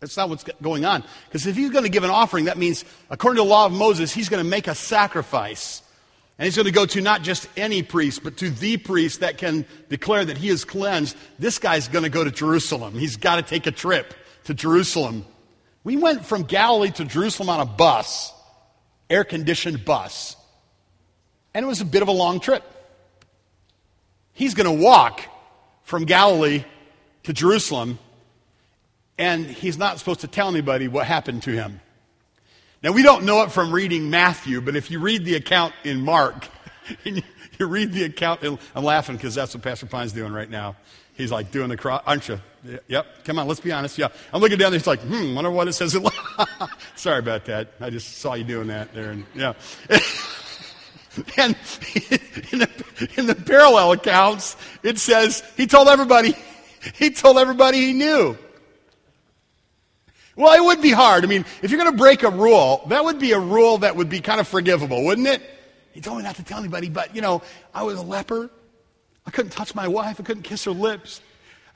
That's 0.00 0.16
not 0.16 0.28
what's 0.28 0.44
going 0.62 0.84
on. 0.84 1.02
Because 1.26 1.46
if 1.46 1.56
he's 1.56 1.70
going 1.70 1.84
to 1.84 1.90
give 1.90 2.04
an 2.04 2.10
offering, 2.10 2.44
that 2.44 2.56
means, 2.56 2.84
according 3.10 3.36
to 3.36 3.42
the 3.42 3.48
law 3.48 3.66
of 3.66 3.72
Moses, 3.72 4.12
he's 4.12 4.28
going 4.28 4.42
to 4.42 4.48
make 4.48 4.68
a 4.68 4.74
sacrifice. 4.74 5.82
And 6.38 6.44
he's 6.44 6.54
going 6.54 6.66
to 6.66 6.72
go 6.72 6.86
to 6.86 7.00
not 7.00 7.22
just 7.22 7.48
any 7.56 7.82
priest, 7.82 8.22
but 8.22 8.36
to 8.36 8.50
the 8.50 8.76
priest 8.76 9.20
that 9.20 9.38
can 9.38 9.66
declare 9.88 10.24
that 10.24 10.38
he 10.38 10.48
is 10.50 10.64
cleansed. 10.64 11.16
This 11.40 11.58
guy's 11.58 11.88
going 11.88 12.04
to 12.04 12.10
go 12.10 12.22
to 12.22 12.30
Jerusalem. 12.30 12.94
He's 12.94 13.16
got 13.16 13.36
to 13.36 13.42
take 13.42 13.66
a 13.66 13.72
trip 13.72 14.14
to 14.44 14.54
Jerusalem. 14.54 15.24
We 15.82 15.96
went 15.96 16.24
from 16.24 16.44
Galilee 16.44 16.92
to 16.92 17.04
Jerusalem 17.04 17.48
on 17.48 17.60
a 17.60 17.66
bus, 17.66 18.32
air 19.10 19.24
conditioned 19.24 19.84
bus. 19.84 20.36
And 21.54 21.64
it 21.64 21.66
was 21.66 21.80
a 21.80 21.84
bit 21.84 22.02
of 22.02 22.08
a 22.08 22.12
long 22.12 22.38
trip. 22.38 22.62
He's 24.32 24.54
going 24.54 24.78
to 24.78 24.84
walk 24.84 25.22
from 25.88 26.04
Galilee 26.04 26.64
to 27.22 27.32
Jerusalem, 27.32 27.98
and 29.16 29.46
he's 29.46 29.78
not 29.78 29.98
supposed 29.98 30.20
to 30.20 30.26
tell 30.26 30.50
anybody 30.50 30.86
what 30.86 31.06
happened 31.06 31.42
to 31.44 31.50
him. 31.50 31.80
Now, 32.82 32.92
we 32.92 33.02
don't 33.02 33.24
know 33.24 33.42
it 33.42 33.50
from 33.50 33.72
reading 33.72 34.10
Matthew, 34.10 34.60
but 34.60 34.76
if 34.76 34.90
you 34.90 35.00
read 35.00 35.24
the 35.24 35.36
account 35.36 35.72
in 35.84 36.02
Mark, 36.02 36.46
you 37.04 37.22
read 37.58 37.94
the 37.94 38.04
account, 38.04 38.42
I'm 38.74 38.84
laughing 38.84 39.16
because 39.16 39.34
that's 39.34 39.54
what 39.54 39.62
Pastor 39.62 39.86
Pine's 39.86 40.12
doing 40.12 40.30
right 40.30 40.50
now. 40.50 40.76
He's 41.14 41.32
like 41.32 41.50
doing 41.50 41.70
the 41.70 41.78
cross, 41.78 42.02
aren't 42.06 42.28
you? 42.28 42.38
Yep, 42.88 43.24
come 43.24 43.38
on, 43.38 43.48
let's 43.48 43.60
be 43.60 43.72
honest. 43.72 43.96
Yeah. 43.96 44.08
I'm 44.34 44.42
looking 44.42 44.58
down 44.58 44.70
there, 44.72 44.78
he's 44.78 44.86
like, 44.86 45.00
hmm, 45.00 45.34
wonder 45.34 45.50
what 45.50 45.68
it 45.68 45.72
says. 45.72 45.96
Sorry 46.96 47.18
about 47.18 47.46
that. 47.46 47.72
I 47.80 47.88
just 47.88 48.18
saw 48.18 48.34
you 48.34 48.44
doing 48.44 48.66
that 48.66 48.92
there. 48.92 49.12
And, 49.12 49.24
yeah. 49.34 49.54
and 51.38 51.56
in 52.52 52.58
the, 52.58 53.08
in 53.16 53.26
the 53.26 53.34
parallel 53.34 53.92
accounts, 53.92 54.56
it 54.82 54.98
says 54.98 55.42
he 55.56 55.66
told 55.66 55.88
everybody, 55.88 56.34
he 56.94 57.10
told 57.10 57.38
everybody 57.38 57.78
he 57.78 57.92
knew. 57.92 58.36
Well, 60.36 60.54
it 60.54 60.64
would 60.64 60.80
be 60.80 60.92
hard. 60.92 61.24
I 61.24 61.26
mean, 61.26 61.44
if 61.62 61.70
you're 61.72 61.80
going 61.80 61.90
to 61.90 61.98
break 61.98 62.22
a 62.22 62.30
rule, 62.30 62.84
that 62.88 63.04
would 63.04 63.18
be 63.18 63.32
a 63.32 63.40
rule 63.40 63.78
that 63.78 63.96
would 63.96 64.08
be 64.08 64.20
kind 64.20 64.40
of 64.40 64.46
forgivable, 64.46 65.04
wouldn't 65.04 65.26
it? 65.26 65.42
He 65.90 66.00
told 66.00 66.18
me 66.18 66.22
not 66.22 66.36
to 66.36 66.44
tell 66.44 66.60
anybody, 66.60 66.88
but, 66.88 67.12
you 67.12 67.20
know, 67.20 67.42
I 67.74 67.82
was 67.82 67.98
a 67.98 68.02
leper. 68.02 68.48
I 69.26 69.32
couldn't 69.32 69.50
touch 69.50 69.74
my 69.74 69.88
wife. 69.88 70.20
I 70.20 70.22
couldn't 70.22 70.44
kiss 70.44 70.64
her 70.64 70.70
lips. 70.70 71.20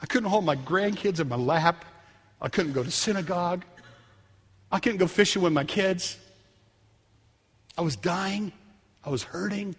I 0.01 0.07
couldn't 0.07 0.31
hold 0.31 0.45
my 0.45 0.55
grandkids 0.55 1.19
in 1.19 1.29
my 1.29 1.37
lap. 1.37 1.85
I 2.41 2.49
couldn't 2.49 2.73
go 2.73 2.85
to 2.85 2.91
synagogue. 2.91 3.65
I 4.71 4.79
couldn't 4.79 4.99
go 4.99 5.09
fishing 5.09 5.43
with 5.43 5.53
my 5.53 5.65
kids. 5.65 6.17
I 7.77 7.83
was 7.83 7.97
dying. 7.97 8.53
I 9.05 9.11
was 9.11 9.25
hurting. 9.25 9.75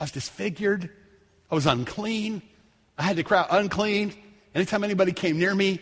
I 0.00 0.04
was 0.04 0.12
disfigured. 0.12 0.88
I 1.50 1.54
was 1.54 1.66
unclean. 1.66 2.40
I 2.98 3.02
had 3.02 3.16
to 3.16 3.24
cry 3.24 3.46
unclean 3.50 4.14
anytime 4.54 4.84
anybody 4.84 5.12
came 5.12 5.38
near 5.38 5.54
me. 5.54 5.80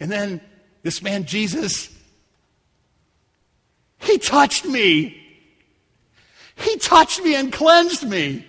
And 0.00 0.10
then 0.10 0.40
this 0.82 1.02
man, 1.02 1.24
Jesus, 1.24 1.88
he 3.98 4.18
touched 4.18 4.64
me. 4.64 5.18
He 6.56 6.76
touched 6.76 7.22
me 7.22 7.34
and 7.34 7.52
cleansed 7.52 8.08
me. 8.08 8.46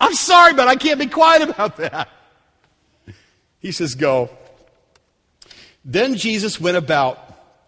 I'm 0.00 0.14
sorry, 0.14 0.54
but 0.54 0.68
I 0.68 0.76
can't 0.76 0.98
be 0.98 1.06
quiet 1.06 1.48
about 1.48 1.76
that. 1.76 2.08
He 3.60 3.72
says, 3.72 3.94
Go. 3.94 4.30
Then 5.84 6.16
Jesus 6.16 6.60
went 6.60 6.76
about 6.76 7.20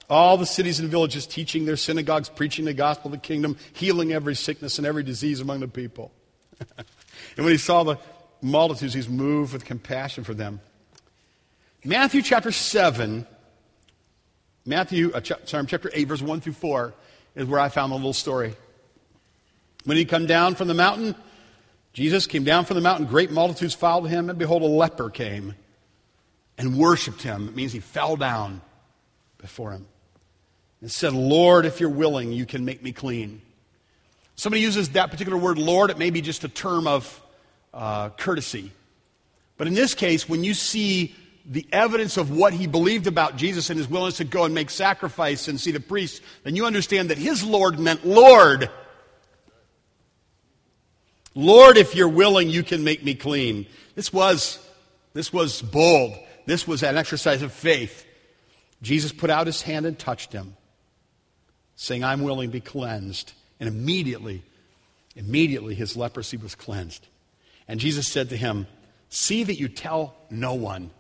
all 0.09 0.37
the 0.37 0.47
cities 0.47 0.81
and 0.81 0.89
villages, 0.89 1.27
teaching 1.27 1.65
their 1.65 1.77
synagogues, 1.77 2.29
preaching 2.29 2.65
the 2.65 2.75
gospel 2.75 3.09
of 3.09 3.13
the 3.13 3.27
kingdom, 3.27 3.57
healing 3.73 4.13
every 4.13 4.35
sickness 4.35 4.79
and 4.79 4.87
every 4.87 5.03
disease 5.03 5.41
among 5.41 5.61
the 5.61 5.69
people. 5.69 6.13
and 6.79 7.45
when 7.45 7.49
he 7.49 7.59
saw 7.59 7.83
the 7.83 7.99
multitudes, 8.43 8.95
he's 8.95 9.09
moved 9.09 9.53
with 9.53 9.65
compassion 9.65 10.25
for 10.25 10.35
them. 10.35 10.61
Matthew 11.85 12.23
chapter 12.23 12.53
7 12.53 13.27
Matthew, 14.67 15.13
uh, 15.15 15.21
sorry, 15.45 15.65
chapter 15.67 15.91
8, 15.95 16.09
verse 16.09 16.23
1 16.23 16.41
through 16.41 16.55
4 16.55 16.93
is 17.37 17.47
where 17.47 17.61
I 17.61 17.69
found 17.69 17.93
the 17.93 17.97
little 17.97 18.13
story. 18.13 18.55
When 19.85 19.97
he 19.97 20.05
come 20.05 20.27
down 20.27 20.57
from 20.57 20.67
the 20.67 20.75
mountain, 20.75 21.15
Jesus 21.93 22.27
came 22.27 22.43
down 22.43 22.65
from 22.65 22.75
the 22.75 22.81
mountain, 22.81 23.07
great 23.07 23.31
multitudes 23.31 23.75
followed 23.75 24.09
him, 24.09 24.29
and 24.29 24.37
behold, 24.39 24.63
a 24.63 24.67
leper 24.67 25.09
came 25.09 25.55
and 26.59 26.77
worshiped 26.77 27.23
him. 27.23 27.49
It 27.49 27.55
means 27.55 27.73
he 27.73 27.79
fell 27.79 28.17
down 28.17 28.61
before 29.39 29.71
him 29.71 29.87
and 30.81 30.91
said, 30.91 31.13
Lord, 31.13 31.65
if 31.65 31.79
you're 31.79 31.89
willing, 31.89 32.33
you 32.33 32.45
can 32.45 32.65
make 32.65 32.83
me 32.83 32.91
clean. 32.91 33.41
Somebody 34.35 34.63
uses 34.63 34.91
that 34.91 35.13
particular 35.13 35.39
word, 35.39 35.59
Lord, 35.59 35.91
it 35.91 35.99
may 35.99 36.11
be 36.11 36.21
just 36.21 36.43
a 36.43 36.49
term 36.49 36.89
of 36.89 37.23
uh, 37.73 38.11
courtesy. 38.11 38.73
But 39.57 39.67
in 39.67 39.75
this 39.75 39.95
case, 39.95 40.29
when 40.29 40.45
you 40.45 40.55
see 40.55 41.15
the 41.49 41.67
evidence 41.73 42.17
of 42.17 42.31
what 42.31 42.53
he 42.53 42.67
believed 42.67 43.07
about 43.07 43.37
Jesus 43.37 43.71
and 43.71 43.79
his 43.79 43.89
willingness 43.89 44.17
to 44.19 44.25
go 44.25 44.45
and 44.45 44.55
make 44.55 44.69
sacrifice 44.69 45.49
and 45.49 45.61
see 45.61 45.71
the 45.71 45.81
priest, 45.81 46.23
then 46.43 46.57
you 46.57 46.67
understand 46.67 47.11
that 47.11 47.19
his 47.19 47.45
Lord 47.45 47.79
meant 47.79 48.05
Lord. 48.05 48.69
Lord, 51.35 51.77
if 51.77 51.95
you're 51.95 52.09
willing, 52.09 52.51
you 52.51 52.63
can 52.63 52.83
make 52.83 53.05
me 53.05 53.15
clean. 53.15 53.67
This 53.95 54.13
was, 54.13 54.59
this 55.13 55.33
was 55.33 55.63
bold. 55.63 56.15
This 56.47 56.67
was 56.67 56.83
an 56.83 56.97
exercise 56.97 57.43
of 57.43 57.53
faith. 57.53 58.05
Jesus 58.83 59.13
put 59.13 59.31
out 59.31 59.47
his 59.47 59.63
hand 59.63 59.87
and 59.87 59.99
touched 59.99 60.33
him, 60.33 60.57
saying, 61.77 62.05
I'm 62.05 62.23
willing 62.23 62.49
to 62.49 62.53
be 62.53 62.61
cleansed. 62.61 63.33
And 63.61 63.69
immediately, 63.69 64.43
immediately 65.15 65.75
his 65.75 65.97
leprosy 65.97 66.37
was 66.37 66.55
cleansed. 66.55 67.07
And 67.69 67.81
Jesus 67.81 68.09
said 68.09 68.29
to 68.31 68.37
him, 68.37 68.67
See 69.09 69.45
that 69.45 69.59
you 69.59 69.69
tell 69.69 70.15
no 70.31 70.55
one 70.55 70.91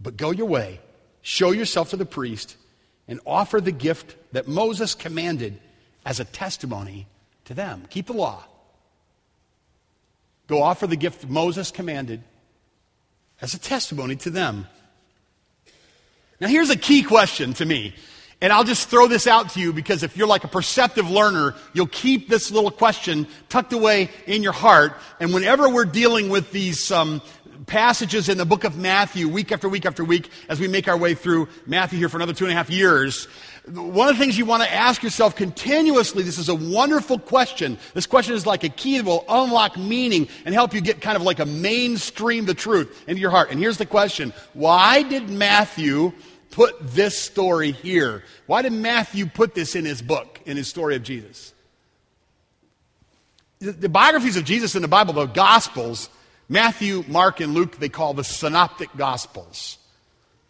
but 0.00 0.16
go 0.16 0.30
your 0.30 0.46
way, 0.46 0.80
show 1.22 1.52
yourself 1.52 1.90
to 1.90 1.96
the 1.96 2.06
priest, 2.06 2.56
and 3.08 3.20
offer 3.26 3.60
the 3.60 3.72
gift 3.72 4.16
that 4.32 4.48
Moses 4.48 4.94
commanded 4.94 5.58
as 6.04 6.20
a 6.20 6.24
testimony 6.24 7.06
to 7.46 7.54
them. 7.54 7.84
Keep 7.90 8.06
the 8.06 8.12
law. 8.12 8.44
Go 10.46 10.62
offer 10.62 10.86
the 10.86 10.96
gift 10.96 11.26
Moses 11.26 11.70
commanded 11.70 12.22
as 13.40 13.54
a 13.54 13.58
testimony 13.58 14.16
to 14.16 14.30
them. 14.30 14.66
Now, 16.40 16.48
here's 16.48 16.70
a 16.70 16.76
key 16.76 17.02
question 17.02 17.54
to 17.54 17.64
me. 17.64 17.94
And 18.40 18.52
I'll 18.52 18.64
just 18.64 18.88
throw 18.88 19.06
this 19.06 19.26
out 19.26 19.50
to 19.50 19.60
you 19.60 19.72
because 19.72 20.02
if 20.02 20.16
you're 20.16 20.26
like 20.26 20.44
a 20.44 20.48
perceptive 20.48 21.10
learner, 21.10 21.54
you'll 21.72 21.86
keep 21.86 22.28
this 22.28 22.50
little 22.50 22.70
question 22.70 23.26
tucked 23.48 23.72
away 23.72 24.10
in 24.26 24.42
your 24.42 24.52
heart. 24.52 24.92
And 25.20 25.32
whenever 25.32 25.70
we're 25.70 25.86
dealing 25.86 26.28
with 26.28 26.52
these 26.52 26.92
um, 26.92 27.22
passages 27.66 28.28
in 28.28 28.36
the 28.36 28.44
book 28.44 28.64
of 28.64 28.76
Matthew 28.76 29.26
week 29.26 29.52
after 29.52 29.70
week 29.70 29.86
after 29.86 30.04
week 30.04 30.30
as 30.50 30.60
we 30.60 30.68
make 30.68 30.86
our 30.86 30.98
way 30.98 31.14
through 31.14 31.48
Matthew 31.66 31.98
here 31.98 32.10
for 32.10 32.18
another 32.18 32.34
two 32.34 32.44
and 32.44 32.52
a 32.52 32.56
half 32.56 32.68
years. 32.68 33.26
One 33.72 34.08
of 34.08 34.16
the 34.16 34.22
things 34.22 34.36
you 34.36 34.44
want 34.44 34.62
to 34.62 34.72
ask 34.72 35.02
yourself 35.02 35.34
continuously, 35.34 36.22
this 36.22 36.38
is 36.38 36.48
a 36.48 36.54
wonderful 36.54 37.18
question. 37.18 37.78
This 37.94 38.06
question 38.06 38.34
is 38.34 38.46
like 38.46 38.64
a 38.64 38.68
key 38.68 38.98
that 38.98 39.04
will 39.04 39.24
unlock 39.28 39.76
meaning 39.78 40.28
and 40.44 40.54
help 40.54 40.74
you 40.74 40.82
get 40.82 41.00
kind 41.00 41.16
of 41.16 41.22
like 41.22 41.40
a 41.40 41.46
mainstream 41.46 42.44
the 42.44 42.54
truth 42.54 43.02
into 43.08 43.20
your 43.20 43.30
heart. 43.30 43.50
And 43.50 43.58
here's 43.58 43.78
the 43.78 43.86
question. 43.86 44.32
Why 44.52 45.02
did 45.02 45.30
Matthew 45.30 46.12
put 46.56 46.74
this 46.80 47.18
story 47.18 47.70
here? 47.70 48.24
Why 48.46 48.62
did 48.62 48.72
Matthew 48.72 49.26
put 49.26 49.54
this 49.54 49.76
in 49.76 49.84
his 49.84 50.00
book, 50.00 50.40
in 50.46 50.56
his 50.56 50.68
story 50.68 50.96
of 50.96 51.02
Jesus? 51.02 51.52
The 53.60 53.90
biographies 53.90 54.38
of 54.38 54.44
Jesus 54.44 54.74
in 54.74 54.80
the 54.80 54.88
Bible, 54.88 55.12
the 55.12 55.26
Gospels, 55.26 56.08
Matthew, 56.48 57.04
Mark, 57.08 57.40
and 57.40 57.52
Luke, 57.52 57.76
they 57.76 57.90
call 57.90 58.14
the 58.14 58.24
synoptic 58.24 58.88
gospels. 58.96 59.76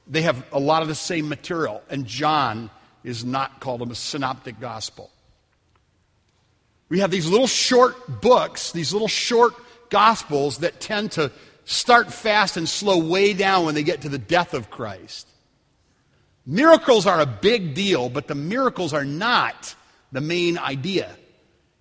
They 0.06 0.22
have 0.22 0.44
a 0.52 0.60
lot 0.60 0.82
of 0.82 0.86
the 0.86 0.94
same 0.94 1.28
material, 1.28 1.82
and 1.90 2.06
John 2.06 2.70
is 3.02 3.25
not 3.25 3.58
called 3.58 3.82
a 3.82 3.92
synoptic 3.96 4.60
gospel. 4.60 5.10
We 6.88 7.00
have 7.00 7.10
these 7.10 7.28
little 7.28 7.48
short 7.48 8.20
books, 8.20 8.70
these 8.70 8.92
little 8.92 9.08
short 9.08 9.54
gospels 9.90 10.58
that 10.58 10.78
tend 10.78 11.10
to 11.12 11.32
start 11.64 12.12
fast 12.12 12.56
and 12.56 12.68
slow 12.68 12.98
way 12.98 13.34
down 13.34 13.66
when 13.66 13.75
they 13.75 13.82
get 13.82 14.02
to 14.02 14.08
the 14.08 14.18
death 14.18 14.54
of 14.54 14.70
Christ. 14.70 15.26
Miracles 16.47 17.07
are 17.07 17.21
a 17.21 17.26
big 17.26 17.75
deal, 17.75 18.09
but 18.09 18.29
the 18.29 18.35
miracles 18.37 18.93
are 18.93 19.05
not 19.05 19.75
the 20.12 20.21
main 20.21 20.59
idea. 20.59 21.11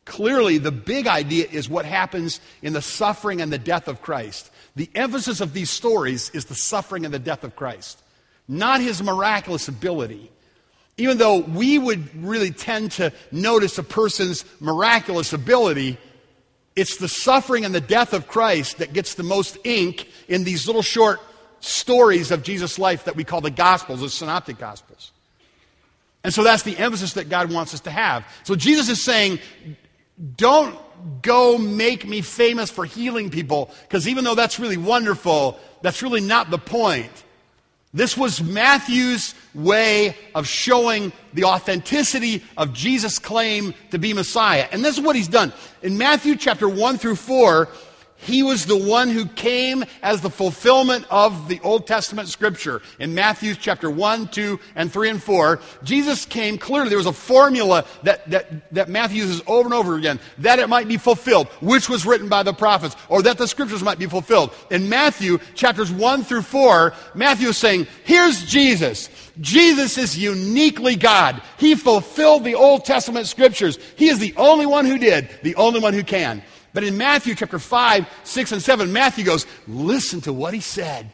Clearly, 0.05 0.57
the 0.57 0.71
big 0.71 1.07
idea 1.07 1.47
is 1.51 1.69
what 1.69 1.85
happens 1.85 2.39
in 2.61 2.73
the 2.73 2.81
suffering 2.81 3.41
and 3.41 3.53
the 3.53 3.59
death 3.59 3.87
of 3.87 4.01
Christ. 4.01 4.51
The 4.75 4.89
emphasis 4.95 5.39
of 5.39 5.53
these 5.53 5.69
stories 5.69 6.31
is 6.31 6.45
the 6.45 6.55
suffering 6.55 7.05
and 7.05 7.13
the 7.13 7.19
death 7.19 7.43
of 7.43 7.55
Christ, 7.55 8.01
not 8.47 8.81
his 8.81 9.01
miraculous 9.01 9.67
ability. 9.67 10.31
Even 10.97 11.17
though 11.17 11.39
we 11.39 11.77
would 11.77 12.23
really 12.23 12.51
tend 12.51 12.91
to 12.93 13.11
notice 13.31 13.77
a 13.77 13.83
person's 13.83 14.45
miraculous 14.59 15.33
ability, 15.33 15.97
it's 16.75 16.97
the 16.97 17.09
suffering 17.09 17.65
and 17.65 17.73
the 17.73 17.81
death 17.81 18.13
of 18.13 18.27
Christ 18.27 18.77
that 18.77 18.93
gets 18.93 19.15
the 19.15 19.23
most 19.23 19.57
ink 19.63 20.07
in 20.27 20.43
these 20.43 20.67
little 20.67 20.81
short 20.81 21.19
stories 21.65 22.31
of 22.31 22.43
Jesus' 22.43 22.77
life 22.77 23.05
that 23.05 23.15
we 23.15 23.23
call 23.23 23.41
the 23.41 23.51
Gospels, 23.51 24.01
the 24.01 24.09
Synoptic 24.09 24.57
Gospels. 24.57 25.11
And 26.23 26.33
so 26.33 26.43
that's 26.43 26.63
the 26.63 26.77
emphasis 26.77 27.13
that 27.13 27.29
God 27.29 27.51
wants 27.51 27.73
us 27.73 27.81
to 27.81 27.91
have. 27.91 28.25
So 28.43 28.55
Jesus 28.55 28.89
is 28.89 29.03
saying, 29.03 29.39
don't 30.37 30.77
go 31.21 31.57
make 31.57 32.07
me 32.07 32.21
famous 32.21 32.71
for 32.71 32.85
healing 32.85 33.29
people, 33.29 33.69
because 33.83 34.07
even 34.07 34.23
though 34.23 34.35
that's 34.35 34.59
really 34.59 34.77
wonderful, 34.77 35.59
that's 35.81 36.01
really 36.01 36.21
not 36.21 36.49
the 36.49 36.57
point. 36.57 37.11
This 37.93 38.17
was 38.17 38.43
Matthew's 38.43 39.35
way 39.53 40.17
of 40.33 40.47
showing 40.47 41.13
the 41.33 41.45
authenticity 41.45 42.43
of 42.57 42.73
Jesus' 42.73 43.19
claim 43.19 43.73
to 43.91 43.97
be 43.97 44.13
Messiah. 44.13 44.67
And 44.71 44.83
this 44.83 44.97
is 44.97 45.03
what 45.03 45.15
he's 45.15 45.29
done. 45.29 45.53
In 45.81 45.97
Matthew 45.97 46.35
chapter 46.35 46.67
1 46.67 46.97
through 46.97 47.15
4, 47.15 47.69
he 48.25 48.41
was 48.41 48.65
the 48.65 48.77
one 48.77 49.09
who 49.09 49.27
came 49.27 49.85
as 50.01 50.21
the 50.21 50.31
fulfillment 50.31 51.05
of 51.11 51.47
the 51.47 51.59
Old 51.61 51.85
Testament 51.85 52.27
scripture. 52.27 52.81
In 52.99 53.13
Matthew 53.13 53.53
chapter 53.53 53.89
1, 53.89 54.29
2, 54.29 54.59
and 54.75 54.91
3 54.91 55.09
and 55.11 55.21
4, 55.21 55.59
Jesus 55.83 56.25
came 56.25 56.57
clearly. 56.57 56.89
There 56.89 56.97
was 56.97 57.05
a 57.05 57.13
formula 57.13 57.85
that, 58.01 58.27
that, 58.31 58.73
that 58.73 58.89
Matthew 58.89 59.23
uses 59.23 59.43
over 59.45 59.65
and 59.65 59.73
over 59.75 59.95
again, 59.95 60.19
that 60.39 60.57
it 60.57 60.69
might 60.69 60.87
be 60.87 60.97
fulfilled, 60.97 61.47
which 61.61 61.87
was 61.87 62.05
written 62.05 62.27
by 62.27 62.41
the 62.41 62.53
prophets, 62.53 62.95
or 63.09 63.21
that 63.21 63.37
the 63.37 63.47
scriptures 63.47 63.83
might 63.83 63.99
be 63.99 64.07
fulfilled. 64.07 64.53
In 64.71 64.89
Matthew 64.89 65.37
chapters 65.53 65.91
1 65.91 66.23
through 66.23 66.41
4, 66.41 66.93
Matthew 67.13 67.49
is 67.49 67.57
saying, 67.57 67.85
here's 68.05 68.43
Jesus. 68.43 69.09
Jesus 69.39 69.97
is 69.97 70.17
uniquely 70.17 70.95
God. 70.95 71.41
He 71.59 71.75
fulfilled 71.75 72.43
the 72.43 72.55
Old 72.55 72.85
Testament 72.85 73.27
scriptures. 73.27 73.77
He 73.97 74.07
is 74.07 74.17
the 74.17 74.33
only 74.37 74.65
one 74.65 74.85
who 74.85 74.97
did, 74.97 75.29
the 75.43 75.55
only 75.55 75.79
one 75.79 75.93
who 75.93 76.03
can. 76.03 76.41
But 76.75 76.83
in 76.83 76.97
Matthew 76.97 77.35
chapter 77.35 77.57
5, 77.57 78.05
6, 78.25 78.51
and 78.51 78.61
7, 78.61 78.91
Matthew 78.91 79.23
goes, 79.23 79.47
Listen 79.65 80.19
to 80.21 80.33
what 80.33 80.53
he 80.53 80.59
said. 80.59 81.09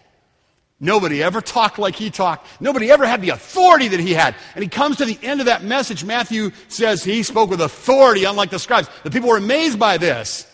Nobody 0.80 1.22
ever 1.22 1.40
talked 1.40 1.78
like 1.78 1.96
he 1.96 2.10
talked. 2.10 2.48
Nobody 2.60 2.90
ever 2.90 3.06
had 3.06 3.22
the 3.22 3.30
authority 3.30 3.88
that 3.90 4.00
he 4.00 4.16
had. 4.16 4.34
And 4.56 4.64
he 4.64 4.70
comes 4.70 4.98
to 4.98 5.06
the 5.06 5.20
end 5.22 5.40
of 5.40 5.46
that 5.46 5.64
message. 5.64 6.04
Matthew 6.04 6.50
says 6.68 7.04
he 7.04 7.22
spoke 7.22 7.52
with 7.52 7.62
authority, 7.62 8.24
unlike 8.24 8.50
the 8.50 8.58
scribes. 8.58 8.90
The 9.04 9.12
people 9.12 9.30
were 9.30 9.38
amazed 9.38 9.78
by 9.78 10.00
this. 10.00 10.48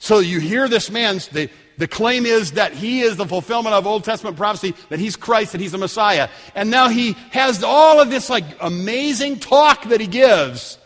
So 0.00 0.18
you 0.18 0.40
hear 0.40 0.66
this 0.66 0.90
man's, 0.90 1.28
the, 1.28 1.48
the 1.78 1.86
claim 1.86 2.26
is 2.26 2.52
that 2.52 2.72
he 2.72 3.02
is 3.02 3.16
the 3.16 3.26
fulfillment 3.26 3.76
of 3.76 3.86
Old 3.86 4.02
Testament 4.02 4.36
prophecy, 4.36 4.74
that 4.88 4.98
he's 4.98 5.14
Christ, 5.14 5.52
that 5.52 5.60
he's 5.60 5.70
the 5.70 5.78
Messiah. 5.78 6.28
And 6.56 6.72
now 6.72 6.88
he 6.88 7.12
has 7.30 7.62
all 7.62 8.00
of 8.00 8.10
this 8.10 8.28
like 8.28 8.44
amazing 8.60 9.38
talk 9.38 9.84
that 9.90 10.00
he 10.00 10.08
gives. 10.08 10.76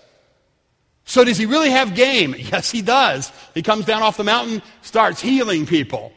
So, 1.05 1.25
does 1.25 1.37
he 1.37 1.47
really 1.47 1.71
have 1.71 1.95
game? 1.95 2.35
Yes, 2.55 2.71
he 2.71 2.83
does. 2.83 3.31
He 3.55 3.63
comes 3.63 3.85
down 3.85 4.03
off 4.03 4.17
the 4.17 4.25
mountain, 4.25 4.63
starts 4.83 5.21
healing 5.21 5.67
people. 5.67 6.13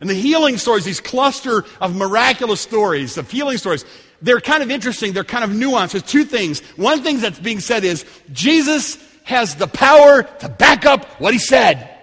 And 0.00 0.08
the 0.08 0.14
healing 0.14 0.58
stories, 0.58 0.84
these 0.84 1.00
cluster 1.00 1.64
of 1.80 1.96
miraculous 1.96 2.60
stories, 2.60 3.18
of 3.18 3.30
healing 3.30 3.58
stories, 3.58 3.84
they're 4.22 4.40
kind 4.40 4.62
of 4.62 4.70
interesting. 4.70 5.12
They're 5.12 5.24
kind 5.24 5.44
of 5.44 5.50
nuanced. 5.50 5.92
There's 5.92 6.04
two 6.04 6.24
things. 6.24 6.60
One 6.76 7.02
thing 7.02 7.20
that's 7.20 7.38
being 7.38 7.60
said 7.60 7.84
is 7.84 8.04
Jesus 8.32 8.98
has 9.24 9.56
the 9.56 9.66
power 9.66 10.22
to 10.22 10.48
back 10.48 10.86
up 10.86 11.04
what 11.20 11.32
he 11.32 11.38
said. 11.38 11.94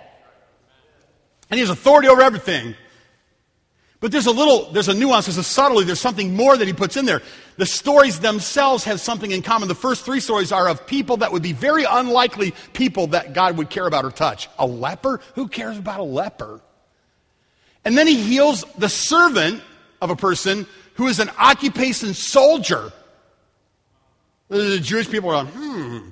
And 1.50 1.58
he 1.58 1.62
has 1.62 1.70
authority 1.70 2.08
over 2.08 2.22
everything. 2.22 2.76
But 4.00 4.12
there's 4.12 4.28
a 4.28 4.32
little, 4.32 4.72
there's 4.72 4.90
a 4.90 4.94
nuance, 4.94 5.26
there's 5.26 5.38
a 5.38 5.44
subtlety, 5.44 5.86
there's 5.86 6.02
something 6.02 6.36
more 6.36 6.56
that 6.56 6.68
he 6.68 6.74
puts 6.74 6.98
in 6.98 7.06
there. 7.06 7.22
The 7.58 7.66
stories 7.66 8.20
themselves 8.20 8.84
have 8.84 9.00
something 9.00 9.32
in 9.32 9.42
common. 9.42 9.68
The 9.70 9.76
first 9.76 10.04
three 10.04 10.20
stories 10.20 10.52
are 10.52 10.68
of 10.68 10.86
people 10.86 11.18
that 11.18 11.32
would 11.32 11.44
be 11.44 11.54
very 11.54 11.86
unlikely 11.86 12.54
people 12.74 13.08
that 13.08 13.34
God 13.34 13.58
would 13.58 13.70
care 13.70 13.88
about 13.88 14.04
or 14.04 14.12
touch. 14.12 14.50
A 14.60 14.66
leper? 14.66 15.22
Who 15.36 15.48
cares 15.48 15.78
about 15.78 16.02
a 16.02 16.04
leper? 16.04 16.60
And 17.86 17.98
then 17.98 18.08
he 18.08 18.22
heals 18.22 18.66
the 18.78 18.90
servant 18.90 19.62
of 20.02 20.10
a 20.10 20.16
person 20.16 20.68
who 20.96 21.08
is 21.08 21.20
an 21.20 21.30
occupation 21.38 22.14
soldier. 22.14 22.92
The 24.50 24.80
Jewish 24.80 25.10
people 25.10 25.30
are 25.30 25.44
going, 25.44 25.54
hmm, 25.54 26.10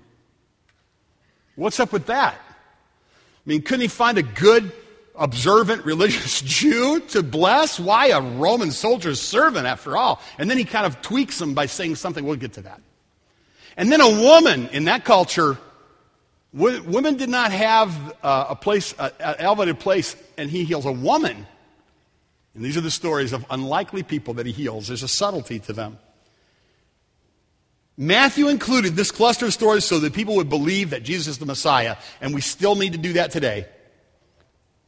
what's 1.55 1.79
up 1.79 1.91
with 1.91 2.05
that? 2.05 2.35
I 2.35 3.49
mean, 3.49 3.63
couldn't 3.63 3.81
he 3.81 3.87
find 3.89 4.17
a 4.17 4.23
good 4.23 4.71
observant 5.15 5.85
religious 5.85 6.41
Jew 6.45 6.99
to 7.09 7.23
bless? 7.23 7.79
Why 7.79 8.07
a 8.07 8.21
Roman 8.21 8.71
soldier's 8.71 9.21
servant, 9.21 9.65
after 9.65 9.97
all? 9.97 10.21
And 10.37 10.49
then 10.49 10.57
he 10.57 10.65
kind 10.65 10.85
of 10.85 11.01
tweaks 11.01 11.39
them 11.39 11.53
by 11.53 11.65
saying 11.65 11.95
something. 11.95 12.25
We'll 12.25 12.35
get 12.35 12.53
to 12.53 12.61
that. 12.61 12.81
And 13.77 13.91
then 13.91 14.01
a 14.01 14.09
woman 14.09 14.67
in 14.69 14.85
that 14.85 15.03
culture, 15.03 15.57
women 16.53 17.17
did 17.17 17.29
not 17.29 17.51
have 17.51 18.15
uh, 18.23 18.47
a 18.49 18.55
place, 18.55 18.93
an 18.93 19.35
elevated 19.39 19.79
place, 19.79 20.15
and 20.37 20.49
he 20.49 20.63
heals 20.63 20.85
a 20.85 20.91
woman. 20.91 21.47
And 22.53 22.63
these 22.63 22.77
are 22.77 22.81
the 22.81 22.91
stories 22.91 23.33
of 23.33 23.45
unlikely 23.49 24.03
people 24.03 24.35
that 24.35 24.45
he 24.45 24.51
heals. 24.51 24.87
There's 24.87 25.03
a 25.03 25.07
subtlety 25.07 25.59
to 25.59 25.73
them. 25.73 25.97
Matthew 27.97 28.47
included 28.47 28.95
this 28.95 29.11
cluster 29.11 29.45
of 29.45 29.53
stories 29.53 29.85
so 29.85 29.99
that 29.99 30.13
people 30.13 30.35
would 30.35 30.49
believe 30.49 30.91
that 30.91 31.03
Jesus 31.03 31.27
is 31.27 31.37
the 31.37 31.45
Messiah, 31.45 31.97
and 32.21 32.33
we 32.33 32.41
still 32.41 32.75
need 32.75 32.93
to 32.93 32.97
do 32.97 33.13
that 33.13 33.31
today. 33.31 33.67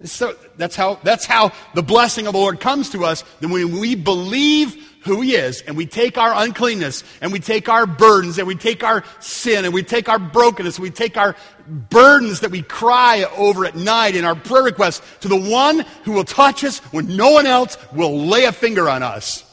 So 0.06 0.36
that's 0.58 0.76
how, 0.76 1.00
that's 1.04 1.26
how 1.26 1.52
the 1.74 1.84
blessing 1.84 2.28
of 2.28 2.34
the 2.34 2.40
Lord 2.40 2.60
comes 2.60 2.90
to 2.92 3.06
us. 3.06 3.24
Then 3.40 3.50
when 3.50 3.80
we 3.80 3.96
believe 3.96 4.76
who 5.02 5.22
He 5.22 5.36
is 5.36 5.62
and 5.62 5.78
we 5.78 5.86
take 5.86 6.18
our 6.18 6.34
uncleanness 6.36 7.04
and 7.22 7.32
we 7.32 7.40
take 7.40 7.70
our 7.70 7.86
burdens 7.86 8.38
and 8.38 8.48
we 8.48 8.56
take 8.56 8.84
our 8.84 9.04
sin 9.20 9.64
and 9.64 9.74
we 9.74 9.84
take 9.84 10.10
our 10.10 10.20
brokenness 10.20 10.78
and 10.78 10.84
we 10.84 10.90
take 10.90 11.16
our 11.16 11.36
burdens 11.68 12.40
that 12.40 12.52
we 12.52 12.64
cry 12.64 13.24
over 13.38 13.66
at 13.66 13.76
night 13.76 14.16
in 14.16 14.26
our 14.26 14.36
prayer 14.36 14.64
requests 14.64 15.02
to 15.20 15.28
the 15.28 15.36
one 15.36 15.86
who 16.04 16.14
will 16.14 16.24
touch 16.24 16.64
us 16.64 16.80
when 16.92 17.16
no 17.16 17.32
one 17.32 17.46
else 17.46 17.78
will 17.94 18.26
lay 18.26 18.46
a 18.46 18.52
finger 18.52 18.90
on 18.90 19.04
us 19.04 19.44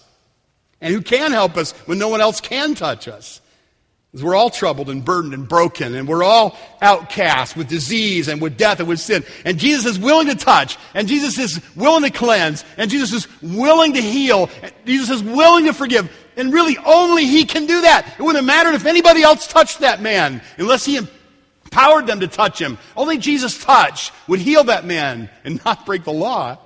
and 0.80 0.92
who 0.92 1.02
can 1.02 1.32
help 1.32 1.56
us 1.56 1.72
when 1.86 1.98
no 1.98 2.08
one 2.08 2.20
else 2.20 2.40
can 2.40 2.74
touch 2.74 3.06
us. 3.06 3.41
Because 4.12 4.24
we're 4.24 4.34
all 4.34 4.50
troubled 4.50 4.90
and 4.90 5.02
burdened 5.02 5.32
and 5.32 5.48
broken, 5.48 5.94
and 5.94 6.06
we're 6.06 6.22
all 6.22 6.58
outcast 6.82 7.56
with 7.56 7.68
disease 7.68 8.28
and 8.28 8.42
with 8.42 8.58
death 8.58 8.78
and 8.78 8.86
with 8.86 9.00
sin. 9.00 9.24
And 9.46 9.58
Jesus 9.58 9.86
is 9.86 9.98
willing 9.98 10.28
to 10.28 10.34
touch, 10.34 10.76
and 10.94 11.08
Jesus 11.08 11.38
is 11.38 11.60
willing 11.74 12.02
to 12.02 12.10
cleanse, 12.10 12.62
and 12.76 12.90
Jesus 12.90 13.12
is 13.12 13.42
willing 13.42 13.94
to 13.94 14.02
heal, 14.02 14.50
and 14.62 14.72
Jesus 14.84 15.08
is 15.08 15.22
willing 15.22 15.64
to 15.64 15.72
forgive. 15.72 16.14
And 16.36 16.52
really, 16.52 16.76
only 16.84 17.24
He 17.24 17.46
can 17.46 17.64
do 17.64 17.80
that. 17.80 18.06
It 18.18 18.22
wouldn't 18.22 18.36
have 18.36 18.44
mattered 18.44 18.74
if 18.74 18.84
anybody 18.84 19.22
else 19.22 19.46
touched 19.46 19.80
that 19.80 20.02
man, 20.02 20.42
unless 20.58 20.84
He 20.84 20.98
empowered 21.72 22.06
them 22.06 22.20
to 22.20 22.28
touch 22.28 22.60
him. 22.60 22.76
Only 22.96 23.16
Jesus' 23.16 23.62
touch 23.62 24.12
would 24.28 24.40
heal 24.40 24.64
that 24.64 24.84
man 24.84 25.30
and 25.42 25.64
not 25.64 25.86
break 25.86 26.04
the 26.04 26.12
law. 26.12 26.58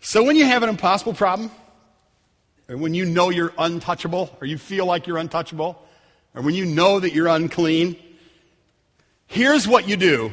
So 0.00 0.22
when 0.22 0.36
you 0.36 0.44
have 0.44 0.62
an 0.62 0.68
impossible 0.68 1.14
problem, 1.14 1.50
or 2.70 2.76
when 2.76 2.94
you 2.94 3.04
know 3.04 3.30
you're 3.30 3.52
untouchable, 3.58 4.30
or 4.40 4.46
you 4.46 4.56
feel 4.56 4.86
like 4.86 5.08
you're 5.08 5.18
untouchable, 5.18 5.82
or 6.36 6.42
when 6.42 6.54
you 6.54 6.64
know 6.64 7.00
that 7.00 7.12
you're 7.12 7.26
unclean, 7.26 7.96
here's 9.26 9.66
what 9.66 9.88
you 9.88 9.96
do. 9.96 10.32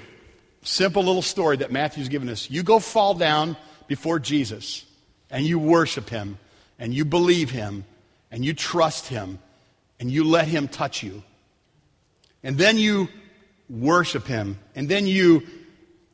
Simple 0.61 1.03
little 1.03 1.23
story 1.23 1.57
that 1.57 1.71
Matthew's 1.71 2.09
given 2.09 2.29
us. 2.29 2.51
You 2.51 2.61
go 2.61 2.77
fall 2.77 3.15
down 3.15 3.57
before 3.87 4.19
Jesus, 4.19 4.85
and 5.31 5.45
you 5.45 5.57
worship 5.57 6.09
him, 6.09 6.37
and 6.77 6.93
you 6.93 7.05
believe 7.05 7.49
him, 7.49 7.85
and 8.29 8.45
you 8.45 8.53
trust 8.53 9.07
him, 9.07 9.39
and 9.99 10.11
you 10.11 10.23
let 10.23 10.47
him 10.47 10.67
touch 10.67 11.01
you. 11.01 11.23
And 12.43 12.55
then 12.55 12.77
you 12.77 13.09
worship 13.67 14.27
him, 14.27 14.59
and 14.75 14.87
then 14.87 15.07
you 15.07 15.41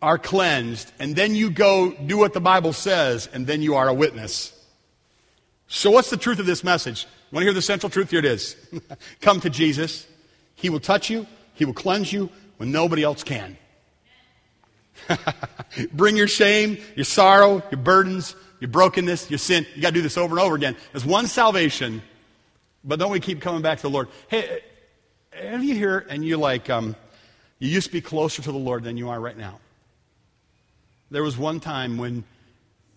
are 0.02 0.18
cleansed, 0.18 0.90
and 1.00 1.18
then 1.18 1.36
you 1.36 1.50
go 1.50 1.92
do 1.92 2.18
what 2.18 2.32
the 2.32 2.40
Bible 2.40 2.72
says, 2.72 3.28
and 3.34 3.46
then 3.46 3.62
you 3.62 3.76
are 3.76 3.90
a 3.90 3.94
witness. 3.94 4.58
So, 5.76 5.90
what's 5.90 6.12
the 6.12 6.18
truth 6.18 6.38
of 6.38 6.46
this 6.46 6.64
message? 6.64 7.08
Want 7.32 7.42
to 7.42 7.46
hear 7.46 7.54
the 7.54 7.60
central 7.60 7.90
truth? 7.90 8.12
Here 8.12 8.20
it 8.20 8.26
is. 8.26 8.56
Come 9.22 9.40
to 9.42 9.50
Jesus. 9.50 10.06
He 10.54 10.70
will 10.70 10.80
touch 10.80 11.10
you, 11.10 11.26
He 11.56 11.66
will 11.66 11.74
cleanse 11.74 12.14
you 12.14 12.30
when 12.58 12.72
nobody 12.72 13.02
else 13.02 13.24
can. 13.24 13.58
Bring 15.92 16.16
your 16.16 16.28
shame, 16.28 16.78
your 16.96 17.06
sorrow, 17.06 17.64
your 17.72 17.82
burdens, 17.82 18.36
your 18.60 18.70
brokenness, 18.70 19.32
your 19.32 19.40
sin. 19.40 19.66
You 19.74 19.82
got 19.82 19.90
to 19.90 19.96
do 19.96 20.04
this 20.04 20.16
over 20.16 20.38
and 20.38 20.46
over 20.46 20.54
again. 20.54 20.76
There's 20.92 21.06
one 21.06 21.26
salvation, 21.26 22.04
but 22.84 23.00
don't 23.00 23.12
we 23.12 23.20
keep 23.20 23.42
coming 23.42 23.64
back 23.64 23.80
to 23.80 23.82
the 23.82 23.90
Lord? 23.90 24.10
Hey, 24.28 24.62
have 25.32 25.64
you 25.64 25.74
here 25.74 26.06
and 26.08 26.24
you 26.24 26.38
like, 26.38 26.70
um, 26.70 26.96
you 27.58 27.70
used 27.70 27.88
to 27.88 27.94
be 27.94 28.00
closer 28.00 28.44
to 28.44 28.52
the 28.52 28.60
Lord 28.60 28.84
than 28.84 28.96
you 28.96 29.10
are 29.10 29.20
right 29.20 29.36
now? 29.36 29.60
There 31.10 31.24
was 31.24 31.36
one 31.36 31.60
time 31.60 31.98
when 31.98 32.26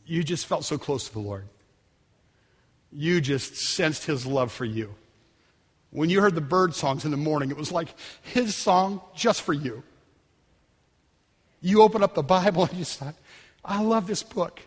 you 0.04 0.22
just 0.22 0.44
felt 0.44 0.66
so 0.66 0.76
close 0.76 1.08
to 1.08 1.14
the 1.14 1.20
Lord 1.20 1.48
you 2.96 3.20
just 3.20 3.56
sensed 3.56 4.06
his 4.06 4.24
love 4.24 4.50
for 4.50 4.64
you. 4.64 4.94
When 5.90 6.08
you 6.08 6.22
heard 6.22 6.34
the 6.34 6.40
bird 6.40 6.74
songs 6.74 7.04
in 7.04 7.10
the 7.10 7.16
morning, 7.18 7.50
it 7.50 7.56
was 7.56 7.70
like 7.70 7.88
his 8.22 8.56
song 8.56 9.02
just 9.14 9.42
for 9.42 9.52
you. 9.52 9.82
You 11.60 11.82
open 11.82 12.02
up 12.02 12.14
the 12.14 12.22
Bible 12.22 12.64
and 12.64 12.72
you 12.74 12.84
thought, 12.84 13.14
I 13.62 13.82
love 13.82 14.06
this 14.06 14.22
book. 14.22 14.60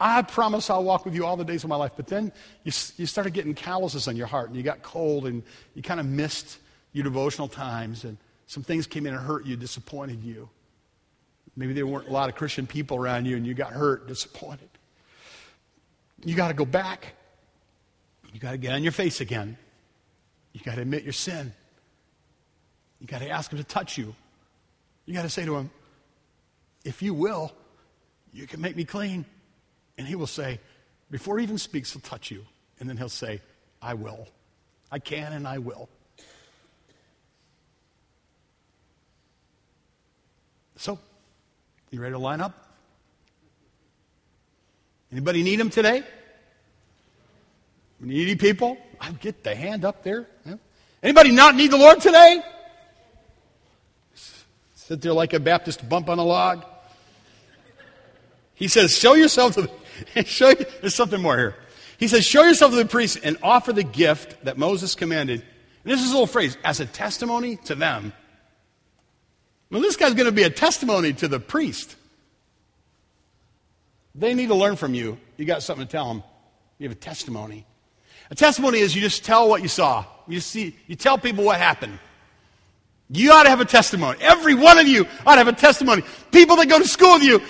I 0.00 0.22
promise 0.22 0.70
I'll 0.70 0.84
walk 0.84 1.04
with 1.04 1.14
you 1.14 1.26
all 1.26 1.36
the 1.36 1.44
days 1.44 1.64
of 1.64 1.70
my 1.70 1.76
life. 1.76 1.92
But 1.96 2.06
then 2.06 2.30
you, 2.62 2.72
you 2.96 3.06
started 3.06 3.32
getting 3.32 3.52
calluses 3.52 4.06
on 4.06 4.16
your 4.16 4.28
heart 4.28 4.48
and 4.48 4.56
you 4.56 4.62
got 4.62 4.82
cold 4.82 5.26
and 5.26 5.42
you 5.74 5.82
kind 5.82 5.98
of 5.98 6.06
missed 6.06 6.58
your 6.92 7.02
devotional 7.02 7.48
times 7.48 8.04
and 8.04 8.16
some 8.46 8.62
things 8.62 8.86
came 8.86 9.06
in 9.06 9.14
and 9.14 9.22
hurt 9.22 9.44
you, 9.44 9.56
disappointed 9.56 10.22
you. 10.22 10.48
Maybe 11.56 11.72
there 11.72 11.86
weren't 11.86 12.08
a 12.08 12.12
lot 12.12 12.28
of 12.28 12.36
Christian 12.36 12.66
people 12.66 12.96
around 12.96 13.24
you 13.24 13.36
and 13.36 13.44
you 13.44 13.54
got 13.54 13.72
hurt, 13.72 14.06
disappointed. 14.06 14.68
You 16.24 16.34
got 16.34 16.48
to 16.48 16.54
go 16.54 16.64
back. 16.64 17.14
You 18.32 18.40
got 18.40 18.52
to 18.52 18.58
get 18.58 18.72
on 18.72 18.82
your 18.82 18.92
face 18.92 19.20
again. 19.20 19.56
You 20.52 20.60
got 20.60 20.74
to 20.74 20.82
admit 20.82 21.04
your 21.04 21.12
sin. 21.12 21.52
You 23.00 23.06
got 23.06 23.20
to 23.20 23.30
ask 23.30 23.52
Him 23.52 23.58
to 23.58 23.64
touch 23.64 23.96
you. 23.96 24.14
You 25.06 25.14
got 25.14 25.22
to 25.22 25.30
say 25.30 25.44
to 25.44 25.56
Him, 25.56 25.70
if 26.84 27.02
you 27.02 27.14
will, 27.14 27.52
you 28.32 28.46
can 28.46 28.60
make 28.60 28.76
me 28.76 28.84
clean. 28.84 29.24
And 29.96 30.06
he 30.06 30.14
will 30.14 30.26
say, 30.26 30.60
before 31.10 31.38
he 31.38 31.42
even 31.42 31.58
speaks, 31.58 31.92
he'll 31.92 32.00
touch 32.00 32.30
you. 32.30 32.44
And 32.78 32.88
then 32.88 32.96
he'll 32.96 33.08
say, 33.08 33.40
I 33.82 33.94
will. 33.94 34.28
I 34.90 34.98
can 34.98 35.32
and 35.32 35.46
I 35.46 35.58
will. 35.58 35.88
So, 40.76 40.98
you 41.90 42.00
ready 42.00 42.12
to 42.12 42.18
line 42.18 42.40
up? 42.40 42.67
Anybody 45.10 45.42
need 45.42 45.58
him 45.58 45.70
today? 45.70 46.02
Needy 48.00 48.36
people? 48.36 48.78
I 49.00 49.10
get 49.12 49.42
the 49.42 49.54
hand 49.54 49.84
up 49.84 50.02
there. 50.02 50.26
Anybody 51.02 51.30
not 51.30 51.54
need 51.54 51.70
the 51.70 51.76
Lord 51.76 52.00
today? 52.00 52.42
Sit 54.74 55.00
there 55.02 55.12
like 55.12 55.32
a 55.32 55.40
Baptist 55.40 55.88
bump 55.88 56.08
on 56.08 56.18
a 56.18 56.24
log. 56.24 56.64
He 58.54 58.68
says, 58.68 58.96
show 58.96 59.14
yourself 59.14 59.54
to 59.54 59.70
the, 60.14 60.24
show, 60.26 60.52
there's 60.54 60.94
something 60.94 61.20
more 61.20 61.36
here. 61.36 61.56
He 61.98 62.08
says, 62.08 62.24
show 62.24 62.42
yourself 62.42 62.72
to 62.72 62.76
the 62.76 62.86
priest 62.86 63.18
and 63.22 63.36
offer 63.42 63.72
the 63.72 63.82
gift 63.82 64.44
that 64.44 64.58
Moses 64.58 64.94
commanded. 64.94 65.42
And 65.84 65.92
this 65.92 66.00
is 66.00 66.10
a 66.10 66.12
little 66.12 66.26
phrase, 66.26 66.56
as 66.64 66.80
a 66.80 66.86
testimony 66.86 67.56
to 67.64 67.74
them. 67.74 68.12
Well, 69.70 69.80
this 69.80 69.96
guy's 69.96 70.14
going 70.14 70.26
to 70.26 70.32
be 70.32 70.44
a 70.44 70.50
testimony 70.50 71.12
to 71.14 71.28
the 71.28 71.40
priest. 71.40 71.96
They 74.18 74.34
need 74.34 74.48
to 74.48 74.54
learn 74.54 74.74
from 74.74 74.94
you. 74.94 75.18
You 75.36 75.44
got 75.44 75.62
something 75.62 75.86
to 75.86 75.90
tell 75.90 76.08
them. 76.08 76.24
You 76.78 76.88
have 76.88 76.96
a 76.96 77.00
testimony. 77.00 77.64
A 78.30 78.34
testimony 78.34 78.80
is 78.80 78.94
you 78.94 79.00
just 79.00 79.24
tell 79.24 79.48
what 79.48 79.62
you 79.62 79.68
saw. 79.68 80.04
You 80.26 80.40
see, 80.40 80.76
you 80.86 80.96
tell 80.96 81.18
people 81.18 81.44
what 81.44 81.58
happened. 81.58 81.98
You 83.10 83.32
ought 83.32 83.44
to 83.44 83.48
have 83.48 83.60
a 83.60 83.64
testimony. 83.64 84.18
Every 84.20 84.54
one 84.54 84.78
of 84.78 84.88
you 84.88 85.06
ought 85.24 85.36
to 85.36 85.38
have 85.38 85.48
a 85.48 85.52
testimony. 85.52 86.02
People 86.32 86.56
that 86.56 86.68
go 86.68 86.78
to 86.78 86.86
school 86.86 87.14
with 87.14 87.22
you, 87.22 87.40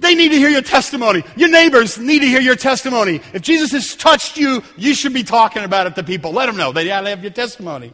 they 0.00 0.14
need 0.14 0.30
to 0.30 0.36
hear 0.36 0.48
your 0.48 0.62
testimony. 0.62 1.22
Your 1.36 1.50
neighbors 1.50 1.98
need 1.98 2.20
to 2.20 2.26
hear 2.26 2.40
your 2.40 2.56
testimony. 2.56 3.20
If 3.32 3.42
Jesus 3.42 3.70
has 3.72 3.94
touched 3.94 4.36
you, 4.36 4.62
you 4.76 4.94
should 4.94 5.12
be 5.12 5.22
talking 5.22 5.62
about 5.62 5.86
it 5.86 5.94
to 5.96 6.02
people. 6.02 6.32
Let 6.32 6.46
them 6.46 6.56
know. 6.56 6.72
They 6.72 6.90
ought 6.90 7.02
to 7.02 7.10
have 7.10 7.22
your 7.22 7.32
testimony. 7.32 7.92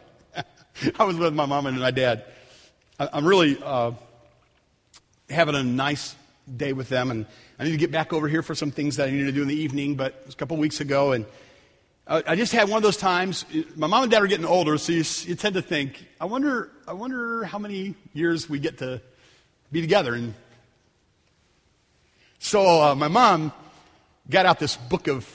I 0.99 1.03
was 1.03 1.17
with 1.17 1.33
my 1.33 1.45
mom 1.45 1.67
and 1.67 1.79
my 1.79 1.91
dad. 1.91 2.25
I'm 2.97 3.25
really 3.25 3.57
uh, 3.61 3.91
having 5.29 5.55
a 5.55 5.63
nice 5.63 6.15
day 6.57 6.73
with 6.73 6.89
them, 6.89 7.11
and 7.11 7.25
I 7.61 7.65
need 7.65 7.73
to 7.73 7.77
get 7.77 7.91
back 7.91 8.11
over 8.11 8.27
here 8.27 8.41
for 8.41 8.55
some 8.55 8.71
things 8.71 8.95
that 8.95 9.07
I 9.07 9.11
need 9.11 9.25
to 9.25 9.31
do 9.31 9.43
in 9.43 9.47
the 9.47 9.53
evening, 9.53 9.93
but 9.93 10.13
it 10.13 10.25
was 10.25 10.33
a 10.33 10.37
couple 10.37 10.57
weeks 10.57 10.81
ago, 10.81 11.11
and 11.11 11.27
I 12.07 12.35
just 12.35 12.53
had 12.53 12.67
one 12.67 12.77
of 12.77 12.83
those 12.83 12.97
times. 12.97 13.45
My 13.75 13.85
mom 13.85 14.01
and 14.01 14.11
dad 14.11 14.23
are 14.23 14.25
getting 14.25 14.47
older, 14.47 14.79
so 14.79 14.91
you, 14.91 15.03
you 15.25 15.35
tend 15.35 15.53
to 15.53 15.61
think, 15.61 16.03
I 16.19 16.25
wonder, 16.25 16.71
I 16.87 16.93
wonder 16.93 17.43
how 17.43 17.59
many 17.59 17.93
years 18.15 18.49
we 18.49 18.57
get 18.57 18.79
to 18.79 18.99
be 19.71 19.79
together. 19.79 20.15
And 20.15 20.33
so 22.39 22.81
uh, 22.81 22.95
my 22.95 23.09
mom 23.09 23.53
got 24.27 24.47
out 24.47 24.57
this 24.57 24.75
book 24.75 25.07
of, 25.07 25.29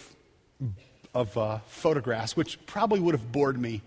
of 1.14 1.38
uh, 1.38 1.58
photographs, 1.68 2.36
which 2.36 2.58
probably 2.66 2.98
would 2.98 3.14
have 3.14 3.30
bored 3.30 3.56
me 3.56 3.82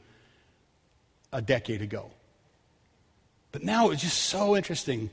a 1.34 1.41
decade 1.41 1.82
ago. 1.82 2.10
But 3.52 3.63
now 3.63 3.89
it's 3.89 4.02
just 4.02 4.17
so 4.17 4.56
interesting. 4.56 5.10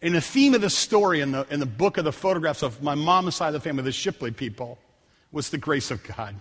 And 0.00 0.14
the 0.14 0.20
theme 0.20 0.54
of 0.54 0.60
the 0.60 0.70
story 0.70 1.20
in 1.20 1.32
the, 1.32 1.46
in 1.50 1.60
the 1.60 1.66
book 1.66 1.96
of 1.98 2.04
the 2.04 2.12
photographs 2.12 2.62
of 2.62 2.82
my 2.82 2.94
mom's 2.94 3.34
side 3.34 3.48
of 3.48 3.54
the 3.54 3.60
family, 3.60 3.82
the 3.82 3.92
Shipley 3.92 4.30
people, 4.30 4.78
was 5.32 5.50
the 5.50 5.58
grace 5.58 5.90
of 5.90 6.02
God. 6.04 6.36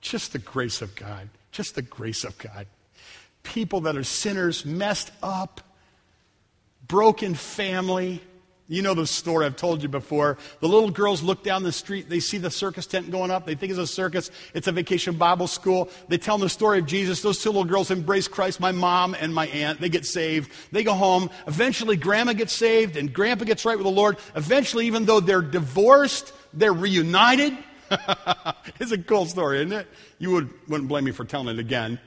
Just 0.00 0.32
the 0.32 0.38
grace 0.38 0.80
of 0.80 0.94
God. 0.94 1.28
Just 1.50 1.74
the 1.74 1.82
grace 1.82 2.24
of 2.24 2.38
God. 2.38 2.66
People 3.42 3.82
that 3.82 3.96
are 3.96 4.04
sinners, 4.04 4.64
messed 4.64 5.10
up, 5.22 5.60
broken 6.86 7.34
family. 7.34 8.22
You 8.70 8.82
know 8.82 8.94
the 8.94 9.04
story 9.04 9.46
I've 9.46 9.56
told 9.56 9.82
you 9.82 9.88
before. 9.88 10.38
The 10.60 10.68
little 10.68 10.92
girls 10.92 11.24
look 11.24 11.42
down 11.42 11.64
the 11.64 11.72
street, 11.72 12.08
they 12.08 12.20
see 12.20 12.38
the 12.38 12.52
circus 12.52 12.86
tent 12.86 13.10
going 13.10 13.32
up, 13.32 13.44
they 13.44 13.56
think 13.56 13.70
it's 13.70 13.80
a 13.80 13.86
circus, 13.86 14.30
it's 14.54 14.68
a 14.68 14.72
vacation 14.72 15.16
Bible 15.16 15.48
school. 15.48 15.90
They 16.06 16.18
tell 16.18 16.38
them 16.38 16.46
the 16.46 16.50
story 16.50 16.78
of 16.78 16.86
Jesus. 16.86 17.20
Those 17.20 17.42
two 17.42 17.48
little 17.48 17.64
girls 17.64 17.90
embrace 17.90 18.28
Christ, 18.28 18.60
my 18.60 18.70
mom 18.70 19.16
and 19.18 19.34
my 19.34 19.48
aunt. 19.48 19.80
They 19.80 19.88
get 19.88 20.06
saved. 20.06 20.52
They 20.70 20.84
go 20.84 20.92
home. 20.94 21.30
Eventually, 21.48 21.96
grandma 21.96 22.32
gets 22.32 22.52
saved 22.52 22.96
and 22.96 23.12
grandpa 23.12 23.44
gets 23.44 23.64
right 23.64 23.76
with 23.76 23.86
the 23.86 23.90
Lord. 23.90 24.18
Eventually, 24.36 24.86
even 24.86 25.04
though 25.04 25.18
they're 25.18 25.42
divorced, 25.42 26.32
they're 26.54 26.72
reunited. 26.72 27.58
it's 28.78 28.92
a 28.92 28.98
cool 28.98 29.26
story, 29.26 29.62
isn't 29.62 29.72
it? 29.72 29.88
You 30.20 30.30
would, 30.30 30.48
wouldn't 30.68 30.88
blame 30.88 31.02
me 31.02 31.10
for 31.10 31.24
telling 31.24 31.48
it 31.48 31.58
again. 31.58 31.98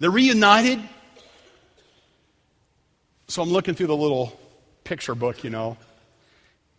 They're 0.00 0.10
reunited. 0.10 0.80
So 3.28 3.40
I'm 3.40 3.50
looking 3.50 3.76
through 3.76 3.86
the 3.86 3.96
little 3.96 4.36
picture 4.84 5.14
book, 5.14 5.44
you 5.44 5.50
know, 5.50 5.76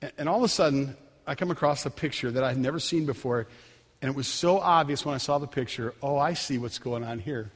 and, 0.01 0.11
and 0.17 0.29
all 0.29 0.37
of 0.37 0.43
a 0.43 0.49
sudden 0.49 0.95
I 1.25 1.35
come 1.35 1.51
across 1.51 1.85
a 1.85 1.89
picture 1.89 2.31
that 2.31 2.43
I'd 2.43 2.57
never 2.57 2.79
seen 2.79 3.05
before, 3.05 3.47
and 4.01 4.09
it 4.09 4.15
was 4.15 4.27
so 4.27 4.59
obvious 4.59 5.05
when 5.05 5.15
I 5.15 5.19
saw 5.19 5.37
the 5.37 5.47
picture 5.47 5.93
oh, 6.01 6.17
I 6.17 6.33
see 6.33 6.57
what's 6.57 6.79
going 6.79 7.03
on 7.03 7.19
here. 7.19 7.51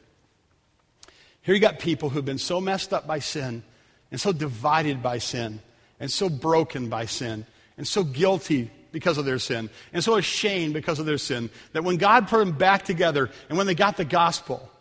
Here 1.42 1.54
you 1.54 1.62
got 1.62 1.80
people 1.80 2.10
who've 2.10 2.26
been 2.26 2.38
so 2.38 2.60
messed 2.60 2.94
up 2.94 3.06
by 3.06 3.20
sin, 3.20 3.64
and 4.12 4.20
so 4.20 4.32
divided 4.32 5.04
by 5.04 5.18
sin, 5.18 5.60
and 6.00 6.12
so 6.12 6.30
broken 6.30 6.90
by 6.90 7.06
sin, 7.06 7.46
and 7.78 7.88
so 7.88 8.04
guilty 8.04 8.72
because 8.92 9.18
of 9.18 9.26
their 9.26 9.40
sin, 9.40 9.70
and 9.92 10.04
so 10.04 10.16
ashamed 10.16 10.74
because 10.74 11.00
of 11.00 11.06
their 11.06 11.18
sin, 11.18 11.50
that 11.74 11.84
when 11.84 11.98
God 11.98 12.28
put 12.30 12.40
them 12.40 12.54
back 12.54 12.86
together, 12.86 13.30
and 13.50 13.58
when 13.58 13.68
they 13.68 13.76
got 13.76 13.98
the 13.98 14.06
gospel, 14.06 14.72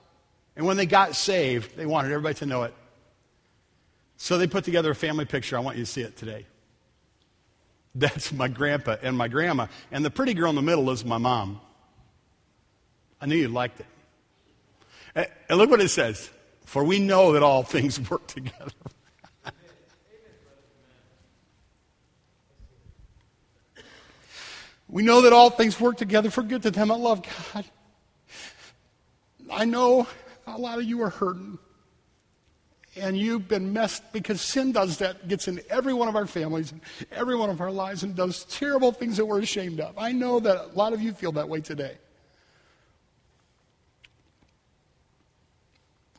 and 0.56 0.64
when 0.66 0.76
they 0.76 0.86
got 0.86 1.16
saved, 1.16 1.76
they 1.76 1.84
wanted 1.84 2.12
everybody 2.12 2.36
to 2.36 2.46
know 2.46 2.62
it. 2.62 2.74
So 4.16 4.38
they 4.38 4.46
put 4.46 4.64
together 4.64 4.90
a 4.90 4.94
family 4.94 5.24
picture. 5.24 5.56
I 5.56 5.60
want 5.60 5.76
you 5.76 5.84
to 5.84 5.90
see 5.90 6.02
it 6.02 6.16
today. 6.16 6.46
That's 7.94 8.32
my 8.32 8.48
grandpa 8.48 8.96
and 9.02 9.16
my 9.16 9.28
grandma. 9.28 9.66
And 9.92 10.04
the 10.04 10.10
pretty 10.10 10.34
girl 10.34 10.50
in 10.50 10.56
the 10.56 10.62
middle 10.62 10.90
is 10.90 11.04
my 11.04 11.18
mom. 11.18 11.60
I 13.20 13.26
knew 13.26 13.36
you 13.36 13.48
liked 13.48 13.80
it. 13.80 15.30
And 15.48 15.58
look 15.58 15.70
what 15.70 15.80
it 15.80 15.88
says 15.90 16.28
For 16.64 16.82
we 16.82 16.98
know 16.98 17.32
that 17.32 17.42
all 17.42 17.62
things 17.62 17.98
work 18.10 18.26
together 18.26 18.72
We 24.94 25.02
know 25.02 25.22
that 25.22 25.32
all 25.32 25.50
things 25.50 25.80
work 25.80 25.96
together 25.96 26.30
for 26.30 26.44
good 26.44 26.62
to 26.62 26.70
them 26.70 26.86
that 26.86 27.00
love 27.00 27.20
God. 27.52 27.64
I 29.50 29.64
know 29.64 30.06
a 30.46 30.56
lot 30.56 30.78
of 30.78 30.84
you 30.84 31.02
are 31.02 31.10
hurting. 31.10 31.58
And 32.96 33.18
you've 33.18 33.48
been 33.48 33.72
messed 33.72 34.12
because 34.12 34.40
sin 34.40 34.72
does 34.72 34.98
that, 34.98 35.26
gets 35.26 35.48
in 35.48 35.60
every 35.68 35.92
one 35.92 36.08
of 36.08 36.14
our 36.14 36.26
families, 36.26 36.72
every 37.10 37.34
one 37.34 37.50
of 37.50 37.60
our 37.60 37.72
lives, 37.72 38.04
and 38.04 38.14
does 38.14 38.44
terrible 38.44 38.92
things 38.92 39.16
that 39.16 39.26
we're 39.26 39.40
ashamed 39.40 39.80
of. 39.80 39.98
I 39.98 40.12
know 40.12 40.38
that 40.38 40.56
a 40.56 40.76
lot 40.76 40.92
of 40.92 41.02
you 41.02 41.12
feel 41.12 41.32
that 41.32 41.48
way 41.48 41.60
today. 41.60 41.96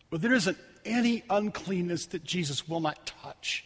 But 0.10 0.22
there 0.22 0.34
isn't 0.34 0.58
any 0.84 1.24
uncleanness 1.30 2.08
that 2.08 2.24
Jesus 2.24 2.68
will 2.68 2.80
not 2.80 3.06
touch. 3.06 3.66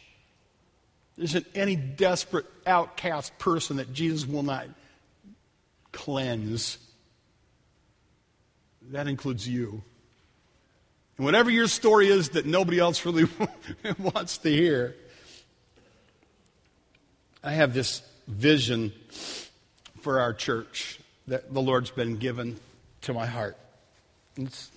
There 1.15 1.25
isn't 1.25 1.47
any 1.53 1.75
desperate 1.75 2.45
outcast 2.65 3.37
person 3.39 3.77
that 3.77 3.91
Jesus 3.91 4.27
will 4.27 4.43
not 4.43 4.67
cleanse. 5.91 6.77
That 8.91 9.07
includes 9.07 9.47
you. 9.47 9.83
And 11.19 11.25
whatever 11.25 11.51
your 11.51 11.67
story 11.67 12.07
is 12.07 12.29
that 12.29 12.45
nobody 12.45 12.79
else 12.79 13.05
really 13.05 13.27
wants 13.99 14.37
to 14.37 14.49
hear, 14.49 14.95
I 17.43 17.51
have 17.51 17.73
this 17.73 18.01
vision 18.25 18.93
for 19.99 20.21
our 20.21 20.31
church 20.33 20.97
that 21.27 21.53
the 21.53 21.61
Lord's 21.61 21.91
been 21.91 22.15
given 22.15 22.57
to 23.01 23.13
my 23.13 23.25
heart. 23.25 23.57
It's 24.37 24.71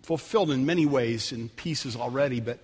fulfilled 0.00 0.50
in 0.50 0.64
many 0.64 0.86
ways 0.86 1.32
in 1.32 1.50
pieces 1.50 1.96
already, 1.96 2.40
but 2.40 2.60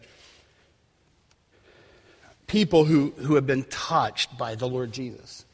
people 2.46 2.86
who, 2.86 3.10
who 3.18 3.34
have 3.34 3.46
been 3.46 3.64
touched 3.64 4.38
by 4.38 4.54
the 4.54 4.66
Lord 4.66 4.92
Jesus. 4.92 5.44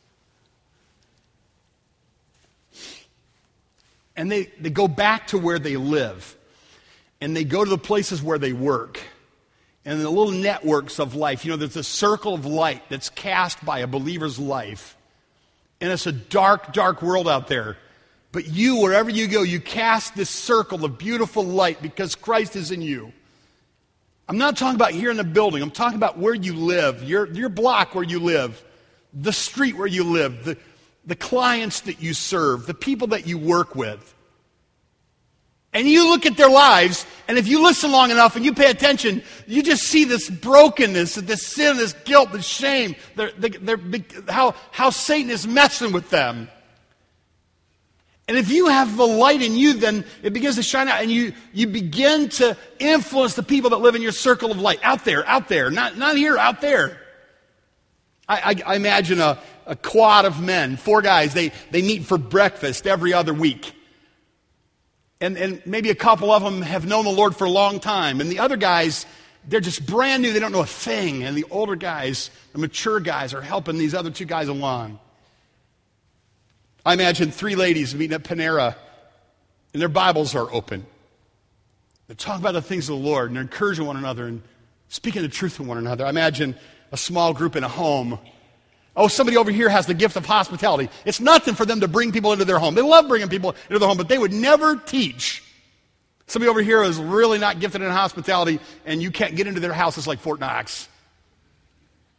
and 4.14 4.30
they, 4.30 4.44
they 4.60 4.70
go 4.70 4.86
back 4.86 5.26
to 5.28 5.38
where 5.38 5.58
they 5.58 5.76
live 5.76 6.36
and 7.20 7.36
they 7.36 7.44
go 7.44 7.64
to 7.64 7.70
the 7.70 7.78
places 7.78 8.22
where 8.22 8.38
they 8.38 8.52
work 8.52 9.00
and 9.84 10.00
the 10.00 10.08
little 10.08 10.32
networks 10.32 10.98
of 10.98 11.14
life. 11.14 11.44
You 11.44 11.52
know, 11.52 11.56
there's 11.56 11.76
a 11.76 11.84
circle 11.84 12.34
of 12.34 12.46
light 12.46 12.82
that's 12.88 13.08
cast 13.08 13.64
by 13.64 13.80
a 13.80 13.86
believer's 13.86 14.38
life. 14.38 14.96
And 15.80 15.90
it's 15.90 16.06
a 16.06 16.12
dark, 16.12 16.72
dark 16.72 17.02
world 17.02 17.28
out 17.28 17.48
there. 17.48 17.76
But 18.32 18.46
you, 18.46 18.80
wherever 18.80 19.10
you 19.10 19.26
go, 19.26 19.42
you 19.42 19.60
cast 19.60 20.14
this 20.14 20.30
circle 20.30 20.84
of 20.84 20.98
beautiful 20.98 21.42
light 21.42 21.82
because 21.82 22.14
Christ 22.14 22.54
is 22.56 22.70
in 22.70 22.82
you. 22.82 23.12
I'm 24.28 24.38
not 24.38 24.56
talking 24.56 24.76
about 24.76 24.92
here 24.92 25.10
in 25.10 25.16
the 25.16 25.24
building. 25.24 25.60
I'm 25.62 25.72
talking 25.72 25.96
about 25.96 26.16
where 26.16 26.34
you 26.34 26.54
live, 26.54 27.02
your, 27.02 27.26
your 27.32 27.48
block 27.48 27.96
where 27.96 28.04
you 28.04 28.20
live, 28.20 28.62
the 29.12 29.32
street 29.32 29.76
where 29.76 29.88
you 29.88 30.04
live, 30.04 30.44
the, 30.44 30.56
the 31.04 31.16
clients 31.16 31.80
that 31.80 32.00
you 32.00 32.14
serve, 32.14 32.66
the 32.66 32.74
people 32.74 33.08
that 33.08 33.26
you 33.26 33.38
work 33.38 33.74
with. 33.74 34.14
And 35.72 35.86
you 35.86 36.08
look 36.08 36.26
at 36.26 36.36
their 36.36 36.50
lives, 36.50 37.06
and 37.28 37.38
if 37.38 37.46
you 37.46 37.62
listen 37.62 37.92
long 37.92 38.10
enough 38.10 38.34
and 38.34 38.44
you 38.44 38.52
pay 38.52 38.70
attention, 38.70 39.22
you 39.46 39.62
just 39.62 39.84
see 39.84 40.04
this 40.04 40.28
brokenness, 40.28 41.14
this 41.14 41.46
sin, 41.46 41.76
this 41.76 41.92
guilt, 42.04 42.32
this 42.32 42.44
shame, 42.44 42.96
they're, 43.14 43.30
they're, 43.38 43.78
how, 44.28 44.56
how 44.72 44.90
Satan 44.90 45.30
is 45.30 45.46
messing 45.46 45.92
with 45.92 46.10
them. 46.10 46.48
And 48.26 48.36
if 48.36 48.50
you 48.50 48.66
have 48.66 48.96
the 48.96 49.06
light 49.06 49.42
in 49.42 49.56
you, 49.56 49.74
then 49.74 50.04
it 50.22 50.32
begins 50.32 50.56
to 50.56 50.62
shine 50.62 50.88
out, 50.88 51.02
and 51.02 51.10
you, 51.10 51.32
you 51.52 51.68
begin 51.68 52.28
to 52.30 52.56
influence 52.80 53.34
the 53.34 53.42
people 53.42 53.70
that 53.70 53.78
live 53.78 53.94
in 53.94 54.02
your 54.02 54.12
circle 54.12 54.50
of 54.50 54.60
light. 54.60 54.80
Out 54.82 55.04
there, 55.04 55.26
out 55.26 55.48
there, 55.48 55.70
not, 55.70 55.96
not 55.96 56.16
here, 56.16 56.36
out 56.36 56.60
there. 56.60 57.00
I, 58.28 58.54
I, 58.66 58.72
I 58.72 58.76
imagine 58.76 59.20
a, 59.20 59.38
a 59.66 59.76
quad 59.76 60.24
of 60.24 60.42
men, 60.42 60.76
four 60.76 61.00
guys, 61.00 61.32
they, 61.32 61.52
they 61.70 61.82
meet 61.82 62.04
for 62.04 62.18
breakfast 62.18 62.88
every 62.88 63.12
other 63.12 63.34
week 63.34 63.72
and, 65.20 65.36
and 65.36 65.62
maybe 65.66 65.90
a 65.90 65.94
couple 65.94 66.30
of 66.30 66.42
them 66.42 66.62
have 66.62 66.86
known 66.86 67.04
the 67.04 67.10
Lord 67.10 67.36
for 67.36 67.44
a 67.44 67.50
long 67.50 67.80
time. 67.80 68.20
And 68.20 68.30
the 68.30 68.38
other 68.38 68.56
guys, 68.56 69.04
they're 69.46 69.60
just 69.60 69.84
brand 69.84 70.22
new, 70.22 70.32
they 70.32 70.40
don't 70.40 70.52
know 70.52 70.60
a 70.60 70.66
thing. 70.66 71.22
And 71.22 71.36
the 71.36 71.44
older 71.50 71.76
guys, 71.76 72.30
the 72.52 72.58
mature 72.58 73.00
guys, 73.00 73.34
are 73.34 73.42
helping 73.42 73.78
these 73.78 73.94
other 73.94 74.10
two 74.10 74.24
guys 74.24 74.48
along. 74.48 74.98
I 76.84 76.94
imagine 76.94 77.30
three 77.30 77.56
ladies 77.56 77.94
meeting 77.94 78.14
at 78.14 78.24
Panera, 78.24 78.74
and 79.74 79.82
their 79.82 79.88
Bibles 79.90 80.34
are 80.34 80.50
open. 80.50 80.86
They're 82.06 82.16
talking 82.16 82.42
about 82.42 82.52
the 82.52 82.62
things 82.62 82.88
of 82.88 82.98
the 82.98 83.06
Lord, 83.06 83.28
and 83.28 83.36
they're 83.36 83.42
encouraging 83.42 83.86
one 83.86 83.96
another 83.96 84.26
and 84.26 84.42
speaking 84.88 85.22
the 85.22 85.28
truth 85.28 85.56
to 85.56 85.62
one 85.62 85.76
another. 85.76 86.06
I 86.06 86.08
imagine 86.08 86.56
a 86.90 86.96
small 86.96 87.34
group 87.34 87.54
in 87.54 87.62
a 87.62 87.68
home 87.68 88.18
Oh, 88.96 89.08
somebody 89.08 89.36
over 89.36 89.50
here 89.50 89.68
has 89.68 89.86
the 89.86 89.94
gift 89.94 90.16
of 90.16 90.26
hospitality. 90.26 90.90
It's 91.04 91.20
nothing 91.20 91.54
for 91.54 91.64
them 91.64 91.80
to 91.80 91.88
bring 91.88 92.12
people 92.12 92.32
into 92.32 92.44
their 92.44 92.58
home. 92.58 92.74
They 92.74 92.82
love 92.82 93.08
bringing 93.08 93.28
people 93.28 93.54
into 93.68 93.78
their 93.78 93.88
home, 93.88 93.96
but 93.96 94.08
they 94.08 94.18
would 94.18 94.32
never 94.32 94.76
teach. 94.76 95.44
Somebody 96.26 96.48
over 96.48 96.60
here 96.60 96.82
is 96.82 96.98
really 96.98 97.38
not 97.38 97.60
gifted 97.60 97.82
in 97.82 97.90
hospitality, 97.90 98.60
and 98.84 99.02
you 99.02 99.10
can't 99.10 99.36
get 99.36 99.46
into 99.46 99.60
their 99.60 99.72
house. 99.72 99.96
It's 99.98 100.06
like 100.06 100.20
Fort 100.20 100.40
Knox. 100.40 100.88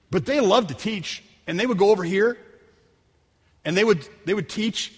But 0.10 0.26
they 0.26 0.40
love 0.40 0.68
to 0.68 0.74
teach, 0.74 1.24
and 1.48 1.60
they 1.60 1.66
would 1.66 1.78
go 1.78 1.92
over 1.92 2.04
here, 2.04 2.38
and 3.64 3.76
they 3.76 3.84
would, 3.84 4.08
they 4.26 4.34
would 4.34 4.50
teach 4.50 4.94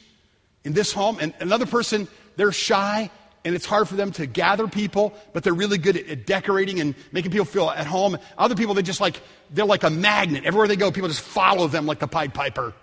in 0.63 0.73
this 0.73 0.91
home. 0.91 1.17
And 1.19 1.33
another 1.39 1.65
person, 1.65 2.07
they're 2.35 2.51
shy, 2.51 3.11
and 3.45 3.55
it's 3.55 3.65
hard 3.65 3.89
for 3.89 3.95
them 3.95 4.11
to 4.13 4.25
gather 4.25 4.67
people, 4.67 5.13
but 5.33 5.43
they're 5.43 5.53
really 5.53 5.77
good 5.77 5.97
at, 5.97 6.07
at, 6.07 6.25
decorating 6.25 6.79
and 6.79 6.95
making 7.11 7.31
people 7.31 7.45
feel 7.45 7.69
at 7.69 7.85
home. 7.85 8.17
Other 8.37 8.55
people, 8.55 8.73
they 8.73 8.81
just 8.81 9.01
like, 9.01 9.19
they're 9.51 9.65
like 9.65 9.83
a 9.83 9.89
magnet. 9.89 10.45
Everywhere 10.45 10.67
they 10.67 10.77
go, 10.77 10.91
people 10.91 11.09
just 11.09 11.21
follow 11.21 11.67
them 11.67 11.85
like 11.85 11.99
the 11.99 12.07
Pied 12.07 12.33
Piper. 12.33 12.73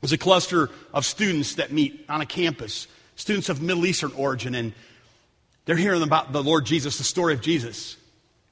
There's 0.00 0.12
a 0.12 0.18
cluster 0.18 0.70
of 0.92 1.04
students 1.04 1.54
that 1.56 1.72
meet 1.72 2.04
on 2.08 2.20
a 2.20 2.26
campus, 2.26 2.86
students 3.16 3.48
of 3.48 3.62
Middle 3.62 3.86
Eastern 3.86 4.12
origin, 4.12 4.54
and 4.54 4.72
they're 5.64 5.76
hearing 5.76 6.02
about 6.02 6.32
the 6.32 6.42
Lord 6.42 6.66
Jesus, 6.66 6.98
the 6.98 7.04
story 7.04 7.34
of 7.34 7.40
Jesus. 7.40 7.96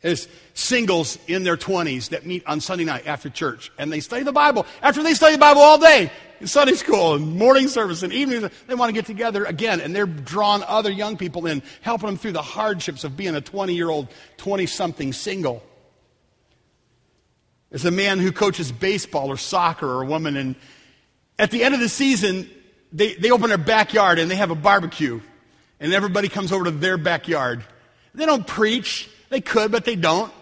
There's 0.00 0.26
singles 0.54 1.18
in 1.28 1.44
their 1.44 1.56
20s 1.56 2.08
that 2.08 2.26
meet 2.26 2.44
on 2.46 2.60
Sunday 2.60 2.84
night 2.84 3.06
after 3.06 3.30
church, 3.30 3.70
and 3.78 3.92
they 3.92 4.00
study 4.00 4.24
the 4.24 4.32
Bible. 4.32 4.66
After 4.82 5.02
they 5.02 5.14
study 5.14 5.34
the 5.34 5.38
Bible 5.38 5.60
all 5.60 5.78
day, 5.78 6.10
Sunday 6.46 6.74
school 6.74 7.14
and 7.14 7.36
morning 7.36 7.68
service 7.68 8.02
and 8.02 8.12
evening. 8.12 8.50
They 8.66 8.74
want 8.74 8.88
to 8.88 8.92
get 8.92 9.06
together 9.06 9.44
again, 9.44 9.80
and 9.80 9.94
they're 9.94 10.06
drawing 10.06 10.62
other 10.64 10.90
young 10.90 11.16
people 11.16 11.46
in, 11.46 11.62
helping 11.80 12.06
them 12.06 12.16
through 12.16 12.32
the 12.32 12.42
hardships 12.42 13.04
of 13.04 13.16
being 13.16 13.34
a 13.34 13.40
20 13.40 13.74
year 13.74 13.90
old, 13.90 14.08
20 14.38 14.66
something 14.66 15.12
single. 15.12 15.62
There's 17.70 17.84
a 17.84 17.90
man 17.90 18.18
who 18.18 18.32
coaches 18.32 18.70
baseball 18.70 19.30
or 19.30 19.36
soccer 19.36 19.88
or 19.88 20.02
a 20.02 20.06
woman, 20.06 20.36
and 20.36 20.56
at 21.38 21.50
the 21.50 21.64
end 21.64 21.74
of 21.74 21.80
the 21.80 21.88
season, 21.88 22.50
they, 22.92 23.14
they 23.14 23.30
open 23.30 23.48
their 23.48 23.58
backyard 23.58 24.18
and 24.18 24.30
they 24.30 24.36
have 24.36 24.50
a 24.50 24.54
barbecue, 24.54 25.20
and 25.80 25.92
everybody 25.94 26.28
comes 26.28 26.52
over 26.52 26.64
to 26.64 26.70
their 26.70 26.98
backyard. 26.98 27.64
They 28.14 28.26
don't 28.26 28.46
preach, 28.46 29.08
they 29.30 29.40
could, 29.40 29.72
but 29.72 29.84
they 29.84 29.96
don't. 29.96 30.32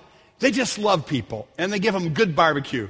They 0.41 0.51
just 0.51 0.79
love 0.79 1.07
people, 1.07 1.47
and 1.59 1.73
they 1.73 1.79
give 1.79 1.95
them 1.95 2.15
good 2.15 2.35
barbecue. 2.35 2.89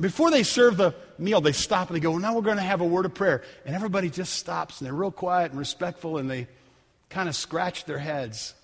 Before 0.00 0.30
they 0.30 0.42
serve 0.42 0.76
the 0.76 0.94
meal, 1.18 1.40
they 1.40 1.52
stop 1.52 1.88
and 1.88 1.96
they 1.96 2.00
go, 2.00 2.12
well, 2.12 2.20
now 2.20 2.34
we're 2.34 2.42
going 2.42 2.56
to 2.56 2.62
have 2.62 2.80
a 2.80 2.86
word 2.86 3.06
of 3.06 3.14
prayer. 3.14 3.42
And 3.66 3.74
everybody 3.74 4.10
just 4.10 4.34
stops 4.34 4.80
and 4.80 4.86
they're 4.86 4.94
real 4.94 5.10
quiet 5.10 5.50
and 5.50 5.58
respectful 5.58 6.18
and 6.18 6.30
they 6.30 6.48
kind 7.08 7.28
of 7.28 7.36
scratch 7.36 7.84
their 7.84 7.98
heads. 7.98 8.54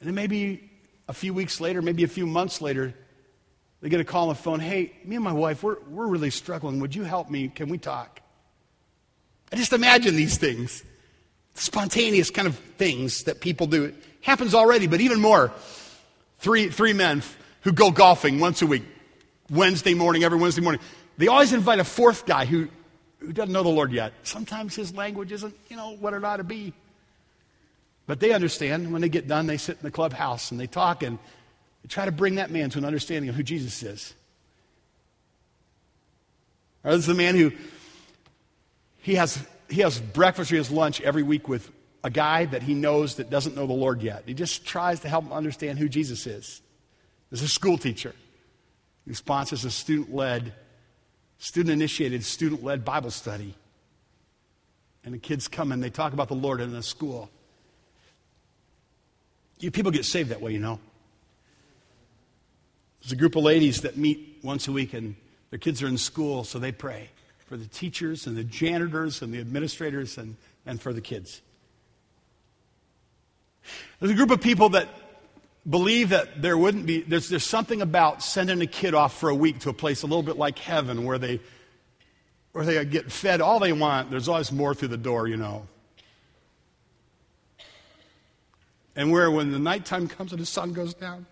And 0.00 0.08
then 0.08 0.14
maybe 0.14 0.70
a 1.08 1.12
few 1.12 1.34
weeks 1.34 1.60
later, 1.60 1.82
maybe 1.82 2.04
a 2.04 2.08
few 2.08 2.26
months 2.26 2.60
later, 2.60 2.94
they 3.80 3.88
get 3.88 4.00
a 4.00 4.04
call 4.04 4.28
on 4.28 4.28
the 4.30 4.34
phone 4.40 4.60
Hey, 4.60 4.92
me 5.04 5.16
and 5.16 5.24
my 5.24 5.32
wife, 5.32 5.62
we're, 5.62 5.78
we're 5.88 6.06
really 6.06 6.30
struggling. 6.30 6.80
Would 6.80 6.94
you 6.94 7.02
help 7.02 7.30
me? 7.30 7.48
Can 7.48 7.68
we 7.68 7.78
talk? 7.78 8.20
I 9.52 9.56
just 9.56 9.72
imagine 9.72 10.14
these 10.14 10.38
things. 10.38 10.84
Spontaneous 11.54 12.30
kind 12.30 12.46
of 12.46 12.56
things 12.78 13.24
that 13.24 13.40
people 13.40 13.66
do. 13.66 13.84
It 13.84 13.94
happens 14.20 14.54
already, 14.54 14.86
but 14.86 15.00
even 15.00 15.20
more. 15.20 15.52
Three, 16.38 16.68
three 16.68 16.92
men 16.92 17.22
who 17.62 17.72
go 17.72 17.90
golfing 17.90 18.38
once 18.38 18.62
a 18.62 18.66
week. 18.66 18.84
Wednesday 19.50 19.94
morning, 19.94 20.24
every 20.24 20.38
Wednesday 20.38 20.62
morning. 20.62 20.80
They 21.18 21.26
always 21.26 21.52
invite 21.52 21.80
a 21.80 21.84
fourth 21.84 22.24
guy 22.24 22.44
who, 22.44 22.68
who 23.18 23.32
doesn't 23.32 23.52
know 23.52 23.62
the 23.62 23.68
Lord 23.68 23.92
yet. 23.92 24.12
Sometimes 24.22 24.74
his 24.74 24.94
language 24.94 25.32
isn't, 25.32 25.54
you 25.68 25.76
know, 25.76 25.96
what 25.96 26.14
it 26.14 26.24
ought 26.24 26.36
to 26.36 26.44
be. 26.44 26.72
But 28.06 28.20
they 28.20 28.32
understand. 28.32 28.92
When 28.92 29.02
they 29.02 29.08
get 29.08 29.28
done, 29.28 29.46
they 29.46 29.56
sit 29.56 29.76
in 29.76 29.82
the 29.82 29.90
clubhouse 29.90 30.50
and 30.50 30.58
they 30.58 30.66
talk 30.66 31.02
and 31.02 31.18
they 31.82 31.88
try 31.88 32.04
to 32.04 32.12
bring 32.12 32.36
that 32.36 32.50
man 32.50 32.70
to 32.70 32.78
an 32.78 32.84
understanding 32.84 33.28
of 33.28 33.34
who 33.34 33.42
Jesus 33.42 33.82
is. 33.82 34.14
Or 36.82 36.92
this 36.92 37.00
is 37.00 37.06
the 37.06 37.14
man 37.14 37.36
who 37.36 37.52
he 38.98 39.16
has, 39.16 39.38
he 39.68 39.82
has 39.82 40.00
breakfast 40.00 40.50
or 40.50 40.54
he 40.54 40.58
has 40.58 40.70
lunch 40.70 41.00
every 41.00 41.22
week 41.22 41.48
with 41.48 41.70
a 42.02 42.10
guy 42.10 42.46
that 42.46 42.62
he 42.62 42.74
knows 42.74 43.16
that 43.16 43.30
doesn't 43.30 43.54
know 43.54 43.66
the 43.66 43.72
Lord 43.72 44.02
yet. 44.02 44.22
He 44.26 44.34
just 44.34 44.64
tries 44.64 45.00
to 45.00 45.08
help 45.08 45.24
him 45.24 45.32
understand 45.32 45.78
who 45.78 45.88
Jesus 45.88 46.26
is. 46.26 46.62
There's 47.30 47.42
a 47.42 47.48
school 47.48 47.76
teacher. 47.76 48.14
He 49.10 49.14
sponsors 49.14 49.64
a 49.64 49.72
student 49.72 50.14
led, 50.14 50.52
student 51.38 51.72
initiated, 51.72 52.24
student 52.24 52.62
led 52.62 52.84
Bible 52.84 53.10
study. 53.10 53.56
And 55.04 55.12
the 55.12 55.18
kids 55.18 55.48
come 55.48 55.72
and 55.72 55.82
they 55.82 55.90
talk 55.90 56.12
about 56.12 56.28
the 56.28 56.36
Lord 56.36 56.60
in 56.60 56.70
the 56.70 56.80
school. 56.80 57.28
You 59.58 59.72
people 59.72 59.90
get 59.90 60.04
saved 60.04 60.30
that 60.30 60.40
way, 60.40 60.52
you 60.52 60.60
know. 60.60 60.78
There's 63.00 63.10
a 63.10 63.16
group 63.16 63.34
of 63.34 63.42
ladies 63.42 63.80
that 63.80 63.96
meet 63.96 64.38
once 64.44 64.68
a 64.68 64.72
week 64.72 64.94
and 64.94 65.16
their 65.50 65.58
kids 65.58 65.82
are 65.82 65.88
in 65.88 65.98
school, 65.98 66.44
so 66.44 66.60
they 66.60 66.70
pray 66.70 67.08
for 67.48 67.56
the 67.56 67.66
teachers 67.66 68.28
and 68.28 68.36
the 68.36 68.44
janitors 68.44 69.22
and 69.22 69.34
the 69.34 69.40
administrators 69.40 70.18
and, 70.18 70.36
and 70.66 70.80
for 70.80 70.92
the 70.92 71.00
kids. 71.00 71.42
There's 73.98 74.12
a 74.12 74.14
group 74.14 74.30
of 74.30 74.40
people 74.40 74.68
that 74.68 74.88
believe 75.70 76.08
that 76.08 76.42
there 76.42 76.58
wouldn't 76.58 76.84
be, 76.84 77.02
there's, 77.02 77.28
there's 77.28 77.46
something 77.46 77.80
about 77.80 78.22
sending 78.22 78.60
a 78.60 78.66
kid 78.66 78.92
off 78.92 79.18
for 79.18 79.30
a 79.30 79.34
week 79.34 79.60
to 79.60 79.70
a 79.70 79.72
place 79.72 80.02
a 80.02 80.06
little 80.06 80.22
bit 80.22 80.36
like 80.36 80.58
heaven 80.58 81.04
where 81.04 81.18
they, 81.18 81.40
where 82.52 82.64
they 82.64 82.84
get 82.84 83.10
fed 83.10 83.40
all 83.40 83.60
they 83.60 83.72
want. 83.72 84.10
There's 84.10 84.28
always 84.28 84.50
more 84.50 84.74
through 84.74 84.88
the 84.88 84.96
door, 84.96 85.28
you 85.28 85.36
know. 85.36 85.66
And 88.96 89.12
where 89.12 89.30
when 89.30 89.52
the 89.52 89.58
nighttime 89.58 90.08
comes 90.08 90.32
and 90.32 90.40
the 90.40 90.46
sun 90.46 90.72
goes 90.72 90.92
down, 90.92 91.26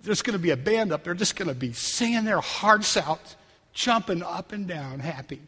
there's 0.00 0.22
going 0.22 0.34
to 0.34 0.38
be 0.38 0.50
a 0.50 0.56
band 0.56 0.92
up 0.92 1.02
there 1.02 1.12
just 1.14 1.34
going 1.34 1.48
to 1.48 1.54
be 1.54 1.72
singing 1.72 2.24
their 2.24 2.40
hearts 2.40 2.96
out, 2.96 3.34
jumping 3.72 4.22
up 4.22 4.52
and 4.52 4.68
down, 4.68 5.00
happy 5.00 5.40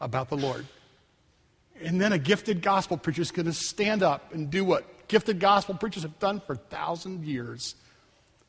about 0.00 0.28
the 0.28 0.36
Lord. 0.36 0.66
And 1.80 2.00
then 2.00 2.12
a 2.12 2.18
gifted 2.18 2.62
gospel 2.62 2.96
preacher 2.96 3.22
is 3.22 3.30
going 3.30 3.46
to 3.46 3.52
stand 3.52 4.02
up 4.02 4.34
and 4.34 4.50
do 4.50 4.64
what 4.64 5.01
gifted 5.12 5.38
gospel 5.38 5.74
preachers 5.74 6.04
have 6.04 6.18
done 6.18 6.40
for 6.40 6.54
a 6.54 6.56
thousand 6.56 7.26
years. 7.26 7.74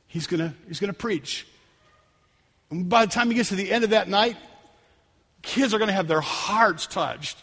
He's 0.08 0.28
going 0.28 0.40
to 0.40 0.54
he's 0.66 0.80
to 0.80 0.94
preach. 0.94 1.46
And 2.72 2.88
by 2.88 3.06
the 3.06 3.12
time 3.12 3.30
he 3.30 3.36
gets 3.36 3.50
to 3.50 3.56
the 3.56 3.70
end 3.70 3.84
of 3.84 3.90
that 3.90 4.08
night, 4.08 4.38
kids 5.42 5.74
are 5.74 5.78
going 5.78 5.90
to 5.90 5.94
have 5.94 6.08
their 6.08 6.22
hearts 6.22 6.88
touched. 6.88 7.38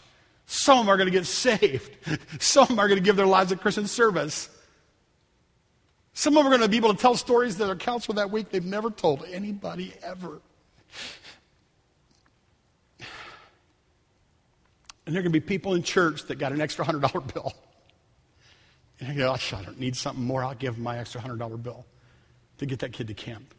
Some 0.47 0.79
of 0.79 0.85
them 0.85 0.93
are 0.93 0.97
going 0.97 1.05
to 1.05 1.11
get 1.11 1.25
saved. 1.27 1.95
Some 2.39 2.79
are 2.79 2.87
going 2.87 2.99
to 2.99 3.05
give 3.05 3.15
their 3.15 3.27
lives 3.27 3.51
a 3.51 3.55
Christian 3.55 3.85
service. 3.85 4.49
Some 6.13 6.35
of 6.35 6.43
them 6.43 6.47
are 6.51 6.57
going 6.57 6.67
to 6.67 6.71
be 6.71 6.77
able 6.77 6.93
to 6.93 6.99
tell 6.99 7.15
stories 7.15 7.57
that 7.57 7.69
are 7.69 7.75
counseled 7.75 8.17
that 8.17 8.31
week 8.31 8.49
they've 8.49 8.65
never 8.65 8.89
told 8.89 9.23
anybody 9.31 9.93
ever. 10.01 10.41
And 15.05 15.15
there 15.15 15.19
are 15.19 15.23
going 15.23 15.31
to 15.31 15.39
be 15.39 15.45
people 15.45 15.75
in 15.75 15.83
church 15.83 16.23
that 16.23 16.39
got 16.39 16.53
an 16.53 16.59
extra 16.59 16.83
$100 16.83 17.33
bill. 17.33 17.53
And 19.01 19.09
I 19.09 19.15
go, 19.15 19.29
oh, 19.29 19.57
I 19.57 19.63
don't 19.63 19.79
need 19.79 19.95
something 19.95 20.23
more. 20.23 20.43
I'll 20.43 20.53
give 20.53 20.77
my 20.77 20.99
extra 20.99 21.19
$100 21.19 21.63
bill 21.63 21.85
to 22.59 22.65
get 22.67 22.79
that 22.79 22.93
kid 22.93 23.07
to 23.07 23.15
camp. 23.15 23.55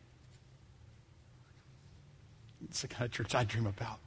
It's 2.64 2.82
the 2.82 2.88
kind 2.88 3.04
of 3.04 3.10
church 3.10 3.34
I 3.34 3.42
dream 3.42 3.66
about. 3.66 3.98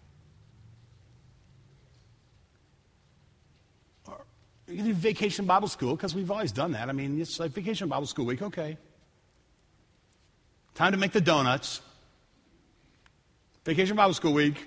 Or 4.07 4.23
you 4.69 4.77
can 4.77 4.85
do 4.85 4.93
vacation 4.93 5.45
Bible 5.45 5.67
school 5.67 5.93
because 5.97 6.15
we've 6.15 6.31
always 6.31 6.53
done 6.53 6.71
that. 6.71 6.87
I 6.87 6.93
mean, 6.93 7.19
it's 7.19 7.37
like 7.37 7.51
vacation 7.51 7.89
Bible 7.89 8.07
school 8.07 8.25
week, 8.25 8.41
okay. 8.41 8.77
Time 10.73 10.93
to 10.93 10.97
make 10.97 11.11
the 11.11 11.21
donuts. 11.21 11.81
Vacation 13.65 13.97
Bible 13.97 14.13
school 14.13 14.31
week. 14.31 14.65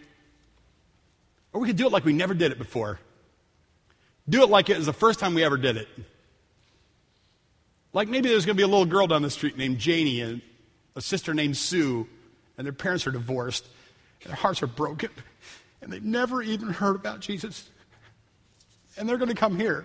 Or 1.55 1.63
we 1.63 1.67
could 1.67 1.77
do 1.77 1.87
it 1.87 1.93
like 1.93 2.05
we 2.05 2.13
never 2.13 2.35
did 2.35 2.53
it 2.53 2.59
before. 2.59 3.01
Do 4.29 4.43
it 4.43 4.51
like 4.51 4.69
it 4.69 4.77
was 4.77 4.85
the 4.85 4.93
first 4.93 5.19
time 5.19 5.33
we 5.33 5.45
ever 5.45 5.57
did 5.57 5.79
it. 5.79 5.89
Like 7.99 8.07
maybe 8.07 8.29
there's 8.29 8.47
going 8.47 8.55
to 8.55 8.61
be 8.61 8.63
a 8.63 8.69
little 8.69 8.87
girl 8.87 9.09
down 9.09 9.23
the 9.23 9.31
street 9.31 9.59
named 9.59 9.79
Janie 9.81 10.21
and 10.21 10.41
a 10.95 11.01
sister 11.01 11.35
named 11.35 11.57
Sue, 11.57 12.07
and 12.57 12.65
their 12.65 12.73
parents 12.73 13.09
are 13.09 13.11
divorced, 13.11 13.67
and 14.23 14.31
their 14.31 14.37
hearts 14.37 14.63
are 14.63 14.69
broken, 14.69 15.11
and 15.83 15.93
they've 15.93 16.05
never 16.05 16.41
even 16.41 16.69
heard 16.69 16.95
about 16.95 17.19
Jesus. 17.19 17.69
And 18.97 19.09
they're 19.09 19.17
going 19.17 19.31
to 19.31 19.35
come 19.35 19.59
here. 19.59 19.85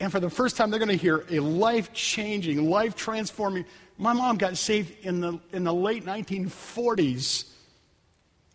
And 0.00 0.10
for 0.10 0.20
the 0.20 0.30
first 0.30 0.56
time, 0.56 0.70
they're 0.70 0.78
going 0.78 0.88
to 0.88 0.96
hear 0.96 1.26
a 1.28 1.40
life 1.40 1.92
changing, 1.92 2.70
life 2.70 2.96
transforming. 2.96 3.66
My 3.98 4.14
mom 4.14 4.38
got 4.38 4.56
saved 4.56 5.04
in 5.04 5.20
the, 5.20 5.38
in 5.52 5.64
the 5.64 5.74
late 5.74 6.06
1940s, 6.06 7.44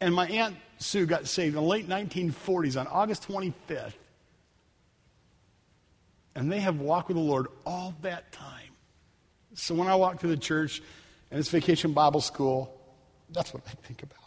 and 0.01 0.15
my 0.15 0.27
Aunt 0.29 0.56
Sue 0.79 1.06
got 1.06 1.27
saved 1.27 1.49
in 1.56 1.62
the 1.62 1.69
late 1.69 1.88
1940s 1.88 2.75
on 2.79 2.88
August 2.88 3.27
25th. 3.27 3.93
And 6.36 6.52
they 6.52 6.60
have 6.60 6.80
walked 6.80 7.10
with 7.10 7.17
the 7.17 7.24
Lord 7.24 7.48
all 7.65 7.93
that 8.02 8.32
time. 8.32 8.72
So 9.54 9.76
when 9.76 9.88
I 9.88 9.96
walk 9.96 10.19
through 10.19 10.32
the 10.32 10.38
church 10.38 10.82
and 11.30 11.39
it's 11.39 11.50
vacation 11.50 11.93
Bible 11.93 12.22
school, 12.22 12.80
that's 13.32 13.54
what 13.54 13.63
I 13.67 13.72
think 13.86 14.04
about. 14.04 14.19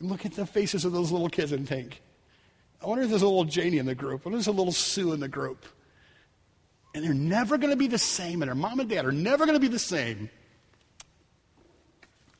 look 0.00 0.24
at 0.24 0.32
the 0.32 0.46
faces 0.46 0.84
of 0.84 0.92
those 0.92 1.10
little 1.10 1.28
kids 1.28 1.52
and 1.52 1.68
think, 1.68 2.00
I 2.82 2.86
wonder 2.86 3.04
if 3.04 3.10
there's 3.10 3.22
a 3.22 3.28
little 3.28 3.44
Janie 3.44 3.78
in 3.78 3.86
the 3.86 3.94
group. 3.94 4.22
I 4.22 4.28
wonder 4.28 4.38
if 4.38 4.44
there's 4.44 4.54
a 4.54 4.56
little 4.56 4.72
Sue 4.72 5.12
in 5.12 5.20
the 5.20 5.28
group. 5.28 5.66
And 6.94 7.04
they're 7.04 7.14
never 7.14 7.58
going 7.58 7.70
to 7.70 7.76
be 7.76 7.86
the 7.86 7.98
same, 7.98 8.42
and 8.42 8.48
their 8.48 8.56
mom 8.56 8.80
and 8.80 8.88
dad 8.88 9.04
are 9.04 9.12
never 9.12 9.46
going 9.46 9.54
to 9.54 9.60
be 9.60 9.68
the 9.68 9.78
same. 9.78 10.28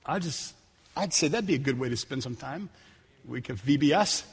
I 0.04 0.18
just, 0.18 0.54
I'd 0.96 1.12
say 1.12 1.28
that'd 1.28 1.46
be 1.46 1.54
a 1.54 1.58
good 1.58 1.78
way 1.78 1.88
to 1.88 1.96
spend 1.96 2.22
some 2.22 2.34
time. 2.34 2.68
Week 3.28 3.48
of 3.50 3.62
VBS. 3.62 4.24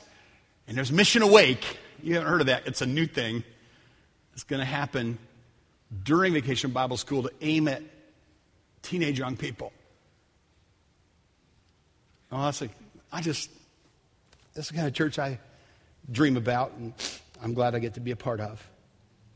And 0.67 0.78
there's 0.78 0.91
Mission 0.91 1.21
Awake. 1.21 1.78
You 2.02 2.15
haven't 2.15 2.30
heard 2.30 2.41
of 2.41 2.47
that. 2.47 2.65
It's 2.65 2.82
a 2.82 2.86
new 2.86 3.06
thing. 3.06 3.43
It's 4.38 4.43
going 4.43 4.60
to 4.60 4.65
happen 4.65 5.17
during 6.04 6.34
Vacation 6.34 6.69
Bible 6.69 6.97
School 6.97 7.23
to 7.23 7.32
aim 7.41 7.67
at 7.67 7.82
teenage 8.84 9.17
young 9.17 9.36
people. 9.36 9.73
Oh, 12.32 12.36
Honestly, 12.38 12.69
I 13.12 13.23
just, 13.23 13.50
this 14.54 14.65
is 14.65 14.69
the 14.69 14.76
kind 14.76 14.88
of 14.88 14.93
church 14.93 15.17
I 15.17 15.39
dream 16.12 16.38
about, 16.38 16.71
and 16.73 16.93
I'm 17.41 17.56
glad 17.56 17.73
I 17.73 17.80
get 17.80 17.95
to 17.95 18.00
be 18.00 18.12
a 18.12 18.15
part 18.15 18.39
of. 18.39 18.63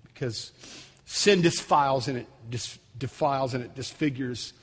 Because 0.03 0.51
sin 1.05 1.41
defiles 1.41 2.07
and 2.07 2.19
it 2.19 2.27
dis- 2.51 2.77
defiles 2.95 3.55
and 3.55 3.63
it 3.63 3.73
disfigures 3.73 4.53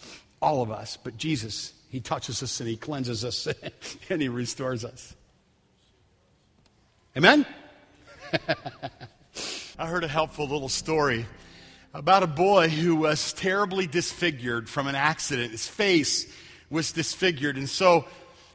all 0.40 0.62
of 0.62 0.70
us. 0.70 0.96
But 0.96 1.16
Jesus, 1.16 1.72
He 1.88 1.98
touches 1.98 2.44
us 2.44 2.60
and 2.60 2.68
He 2.68 2.76
cleanses 2.76 3.24
us 3.24 3.48
and 4.08 4.22
He 4.22 4.28
restores 4.28 4.84
us. 4.84 5.16
Amen? 7.16 7.44
Heard 9.98 10.04
a 10.04 10.06
helpful 10.06 10.46
little 10.46 10.68
story 10.68 11.26
about 11.92 12.22
a 12.22 12.28
boy 12.28 12.68
who 12.68 12.94
was 12.94 13.32
terribly 13.32 13.88
disfigured 13.88 14.68
from 14.68 14.86
an 14.86 14.94
accident. 14.94 15.50
His 15.50 15.66
face 15.66 16.32
was 16.70 16.92
disfigured. 16.92 17.56
And 17.56 17.68
so 17.68 18.04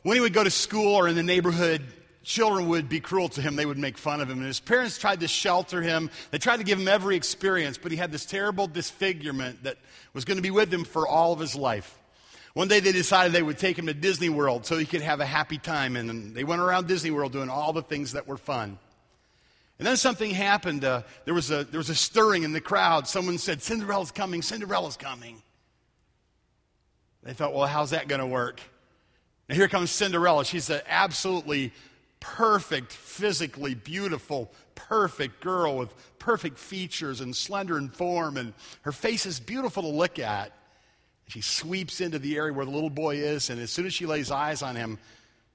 when 0.03 0.15
he 0.15 0.21
would 0.21 0.31
go 0.31 0.45
to 0.45 0.49
school 0.49 0.95
or 0.95 1.09
in 1.09 1.17
the 1.17 1.21
neighborhood, 1.21 1.81
children 2.23 2.69
would 2.69 2.87
be 2.87 3.01
cruel 3.01 3.27
to 3.27 3.41
him. 3.41 3.57
They 3.57 3.65
would 3.65 3.77
make 3.77 3.97
fun 3.97 4.21
of 4.21 4.29
him. 4.29 4.37
And 4.37 4.47
his 4.47 4.61
parents 4.61 4.97
tried 4.97 5.19
to 5.19 5.27
shelter 5.27 5.81
him. 5.81 6.09
They 6.31 6.37
tried 6.37 6.59
to 6.59 6.63
give 6.63 6.79
him 6.79 6.87
every 6.87 7.17
experience, 7.17 7.77
but 7.77 7.91
he 7.91 7.97
had 7.97 8.13
this 8.13 8.25
terrible 8.25 8.67
disfigurement 8.67 9.63
that 9.63 9.75
was 10.13 10.23
going 10.23 10.37
to 10.37 10.41
be 10.41 10.49
with 10.49 10.73
him 10.73 10.85
for 10.85 11.05
all 11.05 11.33
of 11.33 11.39
his 11.39 11.57
life. 11.57 11.99
One 12.53 12.69
day 12.69 12.79
they 12.79 12.93
decided 12.93 13.33
they 13.33 13.43
would 13.43 13.57
take 13.57 13.77
him 13.77 13.87
to 13.87 13.93
Disney 13.93 14.29
World 14.29 14.65
so 14.65 14.77
he 14.77 14.85
could 14.85 15.01
have 15.01 15.19
a 15.19 15.25
happy 15.25 15.57
time. 15.57 15.97
And 15.97 16.33
they 16.33 16.45
went 16.45 16.61
around 16.61 16.87
Disney 16.87 17.11
World 17.11 17.33
doing 17.33 17.49
all 17.49 17.73
the 17.73 17.83
things 17.83 18.13
that 18.13 18.29
were 18.29 18.37
fun. 18.37 18.79
And 19.79 19.87
then 19.87 19.97
something 19.97 20.31
happened. 20.31 20.85
Uh, 20.85 21.01
there, 21.25 21.33
was 21.33 21.51
a, 21.51 21.63
there 21.63 21.79
was 21.79 21.89
a 21.89 21.95
stirring 21.95 22.43
in 22.43 22.53
the 22.53 22.61
crowd. 22.61 23.07
Someone 23.07 23.37
said, 23.37 23.61
Cinderella's 23.61 24.11
coming, 24.11 24.41
Cinderella's 24.41 24.97
coming. 24.97 25.41
They 27.23 27.33
thought, 27.33 27.53
well, 27.53 27.67
how's 27.67 27.91
that 27.91 28.07
going 28.07 28.21
to 28.21 28.27
work? 28.27 28.61
And 29.49 29.57
here 29.57 29.67
comes 29.67 29.91
Cinderella. 29.91 30.45
She's 30.45 30.69
an 30.69 30.81
absolutely 30.87 31.73
perfect, 32.19 32.91
physically 32.91 33.75
beautiful, 33.75 34.51
perfect 34.75 35.41
girl 35.41 35.77
with 35.77 35.93
perfect 36.19 36.57
features 36.57 37.19
and 37.19 37.35
slender 37.35 37.77
in 37.77 37.89
form, 37.89 38.37
and 38.37 38.53
her 38.83 38.93
face 38.93 39.25
is 39.25 39.39
beautiful 39.39 39.83
to 39.83 39.89
look 39.89 40.19
at. 40.19 40.53
She 41.27 41.41
sweeps 41.41 41.99
into 41.99 42.19
the 42.19 42.37
area 42.37 42.53
where 42.53 42.65
the 42.65 42.71
little 42.71 42.89
boy 42.89 43.17
is, 43.17 43.49
and 43.49 43.59
as 43.59 43.71
soon 43.71 43.85
as 43.85 43.93
she 43.93 44.05
lays 44.05 44.31
eyes 44.31 44.61
on 44.61 44.75
him, 44.75 44.99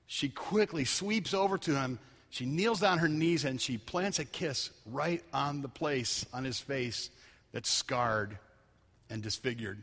she 0.06 0.28
quickly 0.28 0.84
sweeps 0.84 1.32
over 1.32 1.56
to 1.58 1.74
him 1.74 1.98
she 2.30 2.44
kneels 2.46 2.80
down 2.80 2.98
her 2.98 3.08
knees 3.08 3.44
and 3.44 3.60
she 3.60 3.78
plants 3.78 4.18
a 4.18 4.24
kiss 4.24 4.70
right 4.86 5.22
on 5.32 5.62
the 5.62 5.68
place 5.68 6.26
on 6.32 6.44
his 6.44 6.60
face 6.60 7.10
that's 7.52 7.70
scarred 7.70 8.38
and 9.10 9.22
disfigured. 9.22 9.82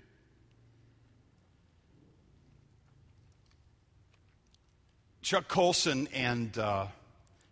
Chuck 5.22 5.48
Colson 5.48 6.08
and 6.14 6.56
uh, 6.58 6.86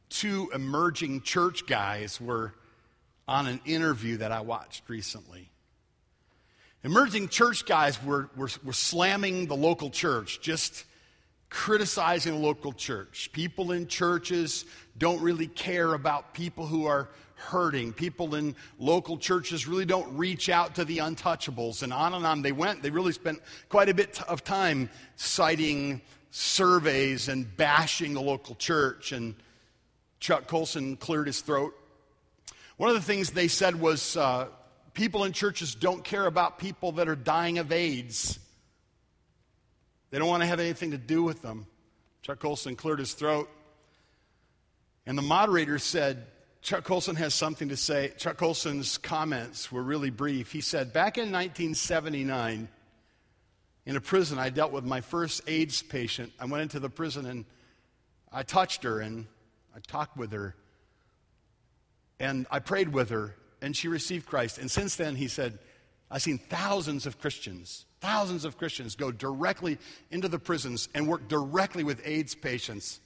two 0.09 0.51
emerging 0.53 1.21
church 1.21 1.65
guys 1.65 2.21
were 2.21 2.53
on 3.27 3.47
an 3.47 3.59
interview 3.65 4.17
that 4.17 4.31
I 4.31 4.41
watched 4.41 4.87
recently. 4.87 5.49
Emerging 6.83 7.29
church 7.29 7.65
guys 7.65 8.01
were, 8.03 8.29
were, 8.35 8.49
were 8.63 8.73
slamming 8.73 9.47
the 9.47 9.55
local 9.55 9.89
church, 9.89 10.39
just 10.39 10.85
criticizing 11.53 12.41
local 12.41 12.73
church. 12.73 13.29
People 13.31 13.73
in 13.73 13.85
churches 13.85 14.65
don't 14.97 15.21
really 15.21 15.45
care 15.45 15.93
about 15.93 16.33
people 16.33 16.65
who 16.65 16.87
are 16.87 17.09
hurting. 17.35 17.93
People 17.93 18.33
in 18.33 18.55
local 18.79 19.19
churches 19.19 19.67
really 19.67 19.85
don't 19.85 20.17
reach 20.17 20.49
out 20.49 20.73
to 20.73 20.83
the 20.83 20.97
untouchables. 20.97 21.83
And 21.83 21.93
on 21.93 22.15
and 22.15 22.25
on 22.25 22.41
they 22.41 22.51
went. 22.51 22.81
They 22.81 22.89
really 22.89 23.13
spent 23.13 23.39
quite 23.69 23.87
a 23.87 23.93
bit 23.93 24.19
of 24.23 24.43
time 24.43 24.89
citing 25.15 26.01
surveys 26.31 27.29
and 27.29 27.55
bashing 27.55 28.15
the 28.15 28.21
local 28.21 28.55
church. 28.55 29.11
And 29.11 29.35
Chuck 30.19 30.47
Colson 30.47 30.97
cleared 30.97 31.27
his 31.27 31.41
throat. 31.41 31.75
One 32.77 32.89
of 32.89 32.95
the 32.95 33.01
things 33.01 33.29
they 33.29 33.47
said 33.47 33.79
was 33.79 34.17
uh, 34.17 34.47
people 34.95 35.23
in 35.23 35.33
churches 35.33 35.75
don't 35.75 36.03
care 36.03 36.25
about 36.25 36.57
people 36.57 36.93
that 36.93 37.07
are 37.07 37.15
dying 37.15 37.59
of 37.59 37.71
AIDS. 37.71 38.39
They 40.13 40.19
don't 40.19 40.27
want 40.27 40.43
to 40.43 40.47
have 40.47 40.59
anything 40.59 40.91
to 40.91 40.99
do 40.99 41.23
with 41.23 41.41
them. 41.41 41.65
Chuck 42.21 42.37
Colson 42.37 42.75
cleared 42.75 42.99
his 42.99 43.13
throat. 43.13 43.49
And 45.07 45.17
the 45.17 45.23
moderator 45.23 45.79
said, 45.79 46.27
Chuck 46.61 46.83
Colson 46.83 47.15
has 47.15 47.33
something 47.33 47.69
to 47.69 47.75
say. 47.75 48.13
Chuck 48.19 48.37
Colson's 48.37 48.99
comments 48.99 49.71
were 49.71 49.81
really 49.81 50.11
brief. 50.11 50.51
He 50.51 50.61
said, 50.61 50.93
Back 50.93 51.17
in 51.17 51.31
1979, 51.31 52.67
in 53.87 53.95
a 53.95 53.99
prison, 53.99 54.37
I 54.37 54.51
dealt 54.51 54.71
with 54.71 54.83
my 54.83 55.01
first 55.01 55.41
AIDS 55.47 55.81
patient. 55.81 56.31
I 56.39 56.45
went 56.45 56.61
into 56.61 56.79
the 56.79 56.91
prison 56.91 57.25
and 57.25 57.45
I 58.31 58.43
touched 58.43 58.83
her 58.83 58.99
and 58.99 59.25
I 59.75 59.79
talked 59.79 60.15
with 60.15 60.31
her 60.31 60.55
and 62.19 62.45
I 62.51 62.59
prayed 62.59 62.89
with 62.89 63.09
her 63.09 63.35
and 63.63 63.75
she 63.75 63.87
received 63.87 64.27
Christ. 64.27 64.59
And 64.59 64.69
since 64.69 64.95
then, 64.95 65.15
he 65.15 65.27
said, 65.27 65.57
I've 66.11 66.21
seen 66.21 66.37
thousands 66.37 67.07
of 67.07 67.19
Christians 67.19 67.85
Thousands 68.03 68.43
of 68.43 68.57
Christians 68.57 68.97
go 68.97 69.13
directly 69.13 69.77
into 70.11 70.27
the 70.27 70.37
prisons 70.37 70.89
and 70.93 71.07
work 71.07 71.29
directly 71.29 71.85
with 71.85 72.05
AIDS 72.05 72.35
patients. 72.35 72.99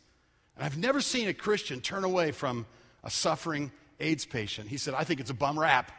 And 0.56 0.66
I've 0.66 0.76
never 0.76 1.02
seen 1.02 1.28
a 1.28 1.36
Christian 1.36 1.82
turn 1.82 2.04
away 2.04 2.32
from 2.32 2.66
a 3.04 3.12
suffering 3.12 3.72
AIDS 4.00 4.26
patient. 4.26 4.70
He 4.70 4.78
said, 4.78 4.96
I 4.96 5.04
think 5.04 5.20
it's 5.20 5.30
a 5.30 5.36
bum 5.36 5.60
rap. 5.60 5.92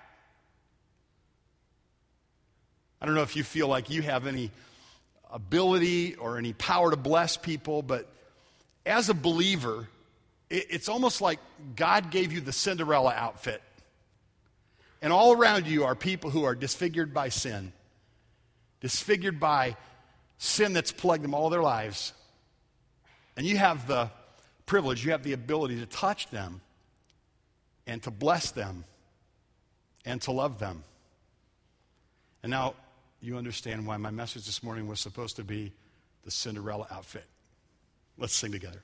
I 3.01 3.07
don't 3.07 3.15
know 3.15 3.23
if 3.23 3.37
you 3.37 3.45
feel 3.45 3.69
like 3.69 3.89
you 3.89 4.03
have 4.03 4.27
any 4.27 4.51
ability 5.33 6.17
or 6.17 6.37
any 6.37 6.53
power 6.53 6.91
to 6.91 6.97
bless 6.97 7.37
people, 7.37 7.83
but 7.83 8.09
as 8.85 9.11
a 9.11 9.15
believer, 9.15 9.87
it's 10.51 10.89
almost 10.89 11.21
like 11.21 11.39
God 11.77 12.11
gave 12.11 12.33
you 12.33 12.41
the 12.41 12.51
Cinderella 12.53 13.15
outfit. 13.15 13.63
And 15.01 15.13
all 15.13 15.35
around 15.35 15.69
you 15.69 15.85
are 15.85 15.95
people 15.95 16.31
who 16.31 16.43
are 16.43 16.57
disfigured 16.57 17.15
by 17.15 17.29
sin 17.29 17.73
disfigured 18.81 19.41
by 19.41 19.77
sin 20.39 20.73
that's 20.73 20.93
plagued 20.93 21.25
them 21.25 21.35
all 21.35 21.51
their 21.51 21.63
lives. 21.63 22.13
And 23.37 23.47
you 23.47 23.57
have 23.57 23.87
the 23.87 24.11
privilege, 24.67 25.05
you 25.05 25.13
have 25.13 25.23
the 25.23 25.33
ability 25.33 25.81
to 25.81 25.87
touch 25.87 26.29
them 26.31 26.61
and 27.87 28.03
to 28.03 28.11
bless 28.11 28.51
them 28.51 28.85
and 30.05 30.21
to 30.23 30.33
love 30.33 30.59
them. 30.59 30.85
And 32.43 32.51
now 32.51 32.75
you 33.21 33.37
understand 33.37 33.87
why 33.87 33.97
my 33.97 34.11
message 34.11 34.47
this 34.47 34.63
morning 34.63 34.87
was 34.87 35.01
supposed 35.01 35.37
to 35.37 35.45
be 35.45 35.73
the 36.25 36.31
Cinderella 36.31 36.87
outfit. 36.91 37.25
Let's 38.17 38.35
sing 38.35 38.53
together. 38.53 38.83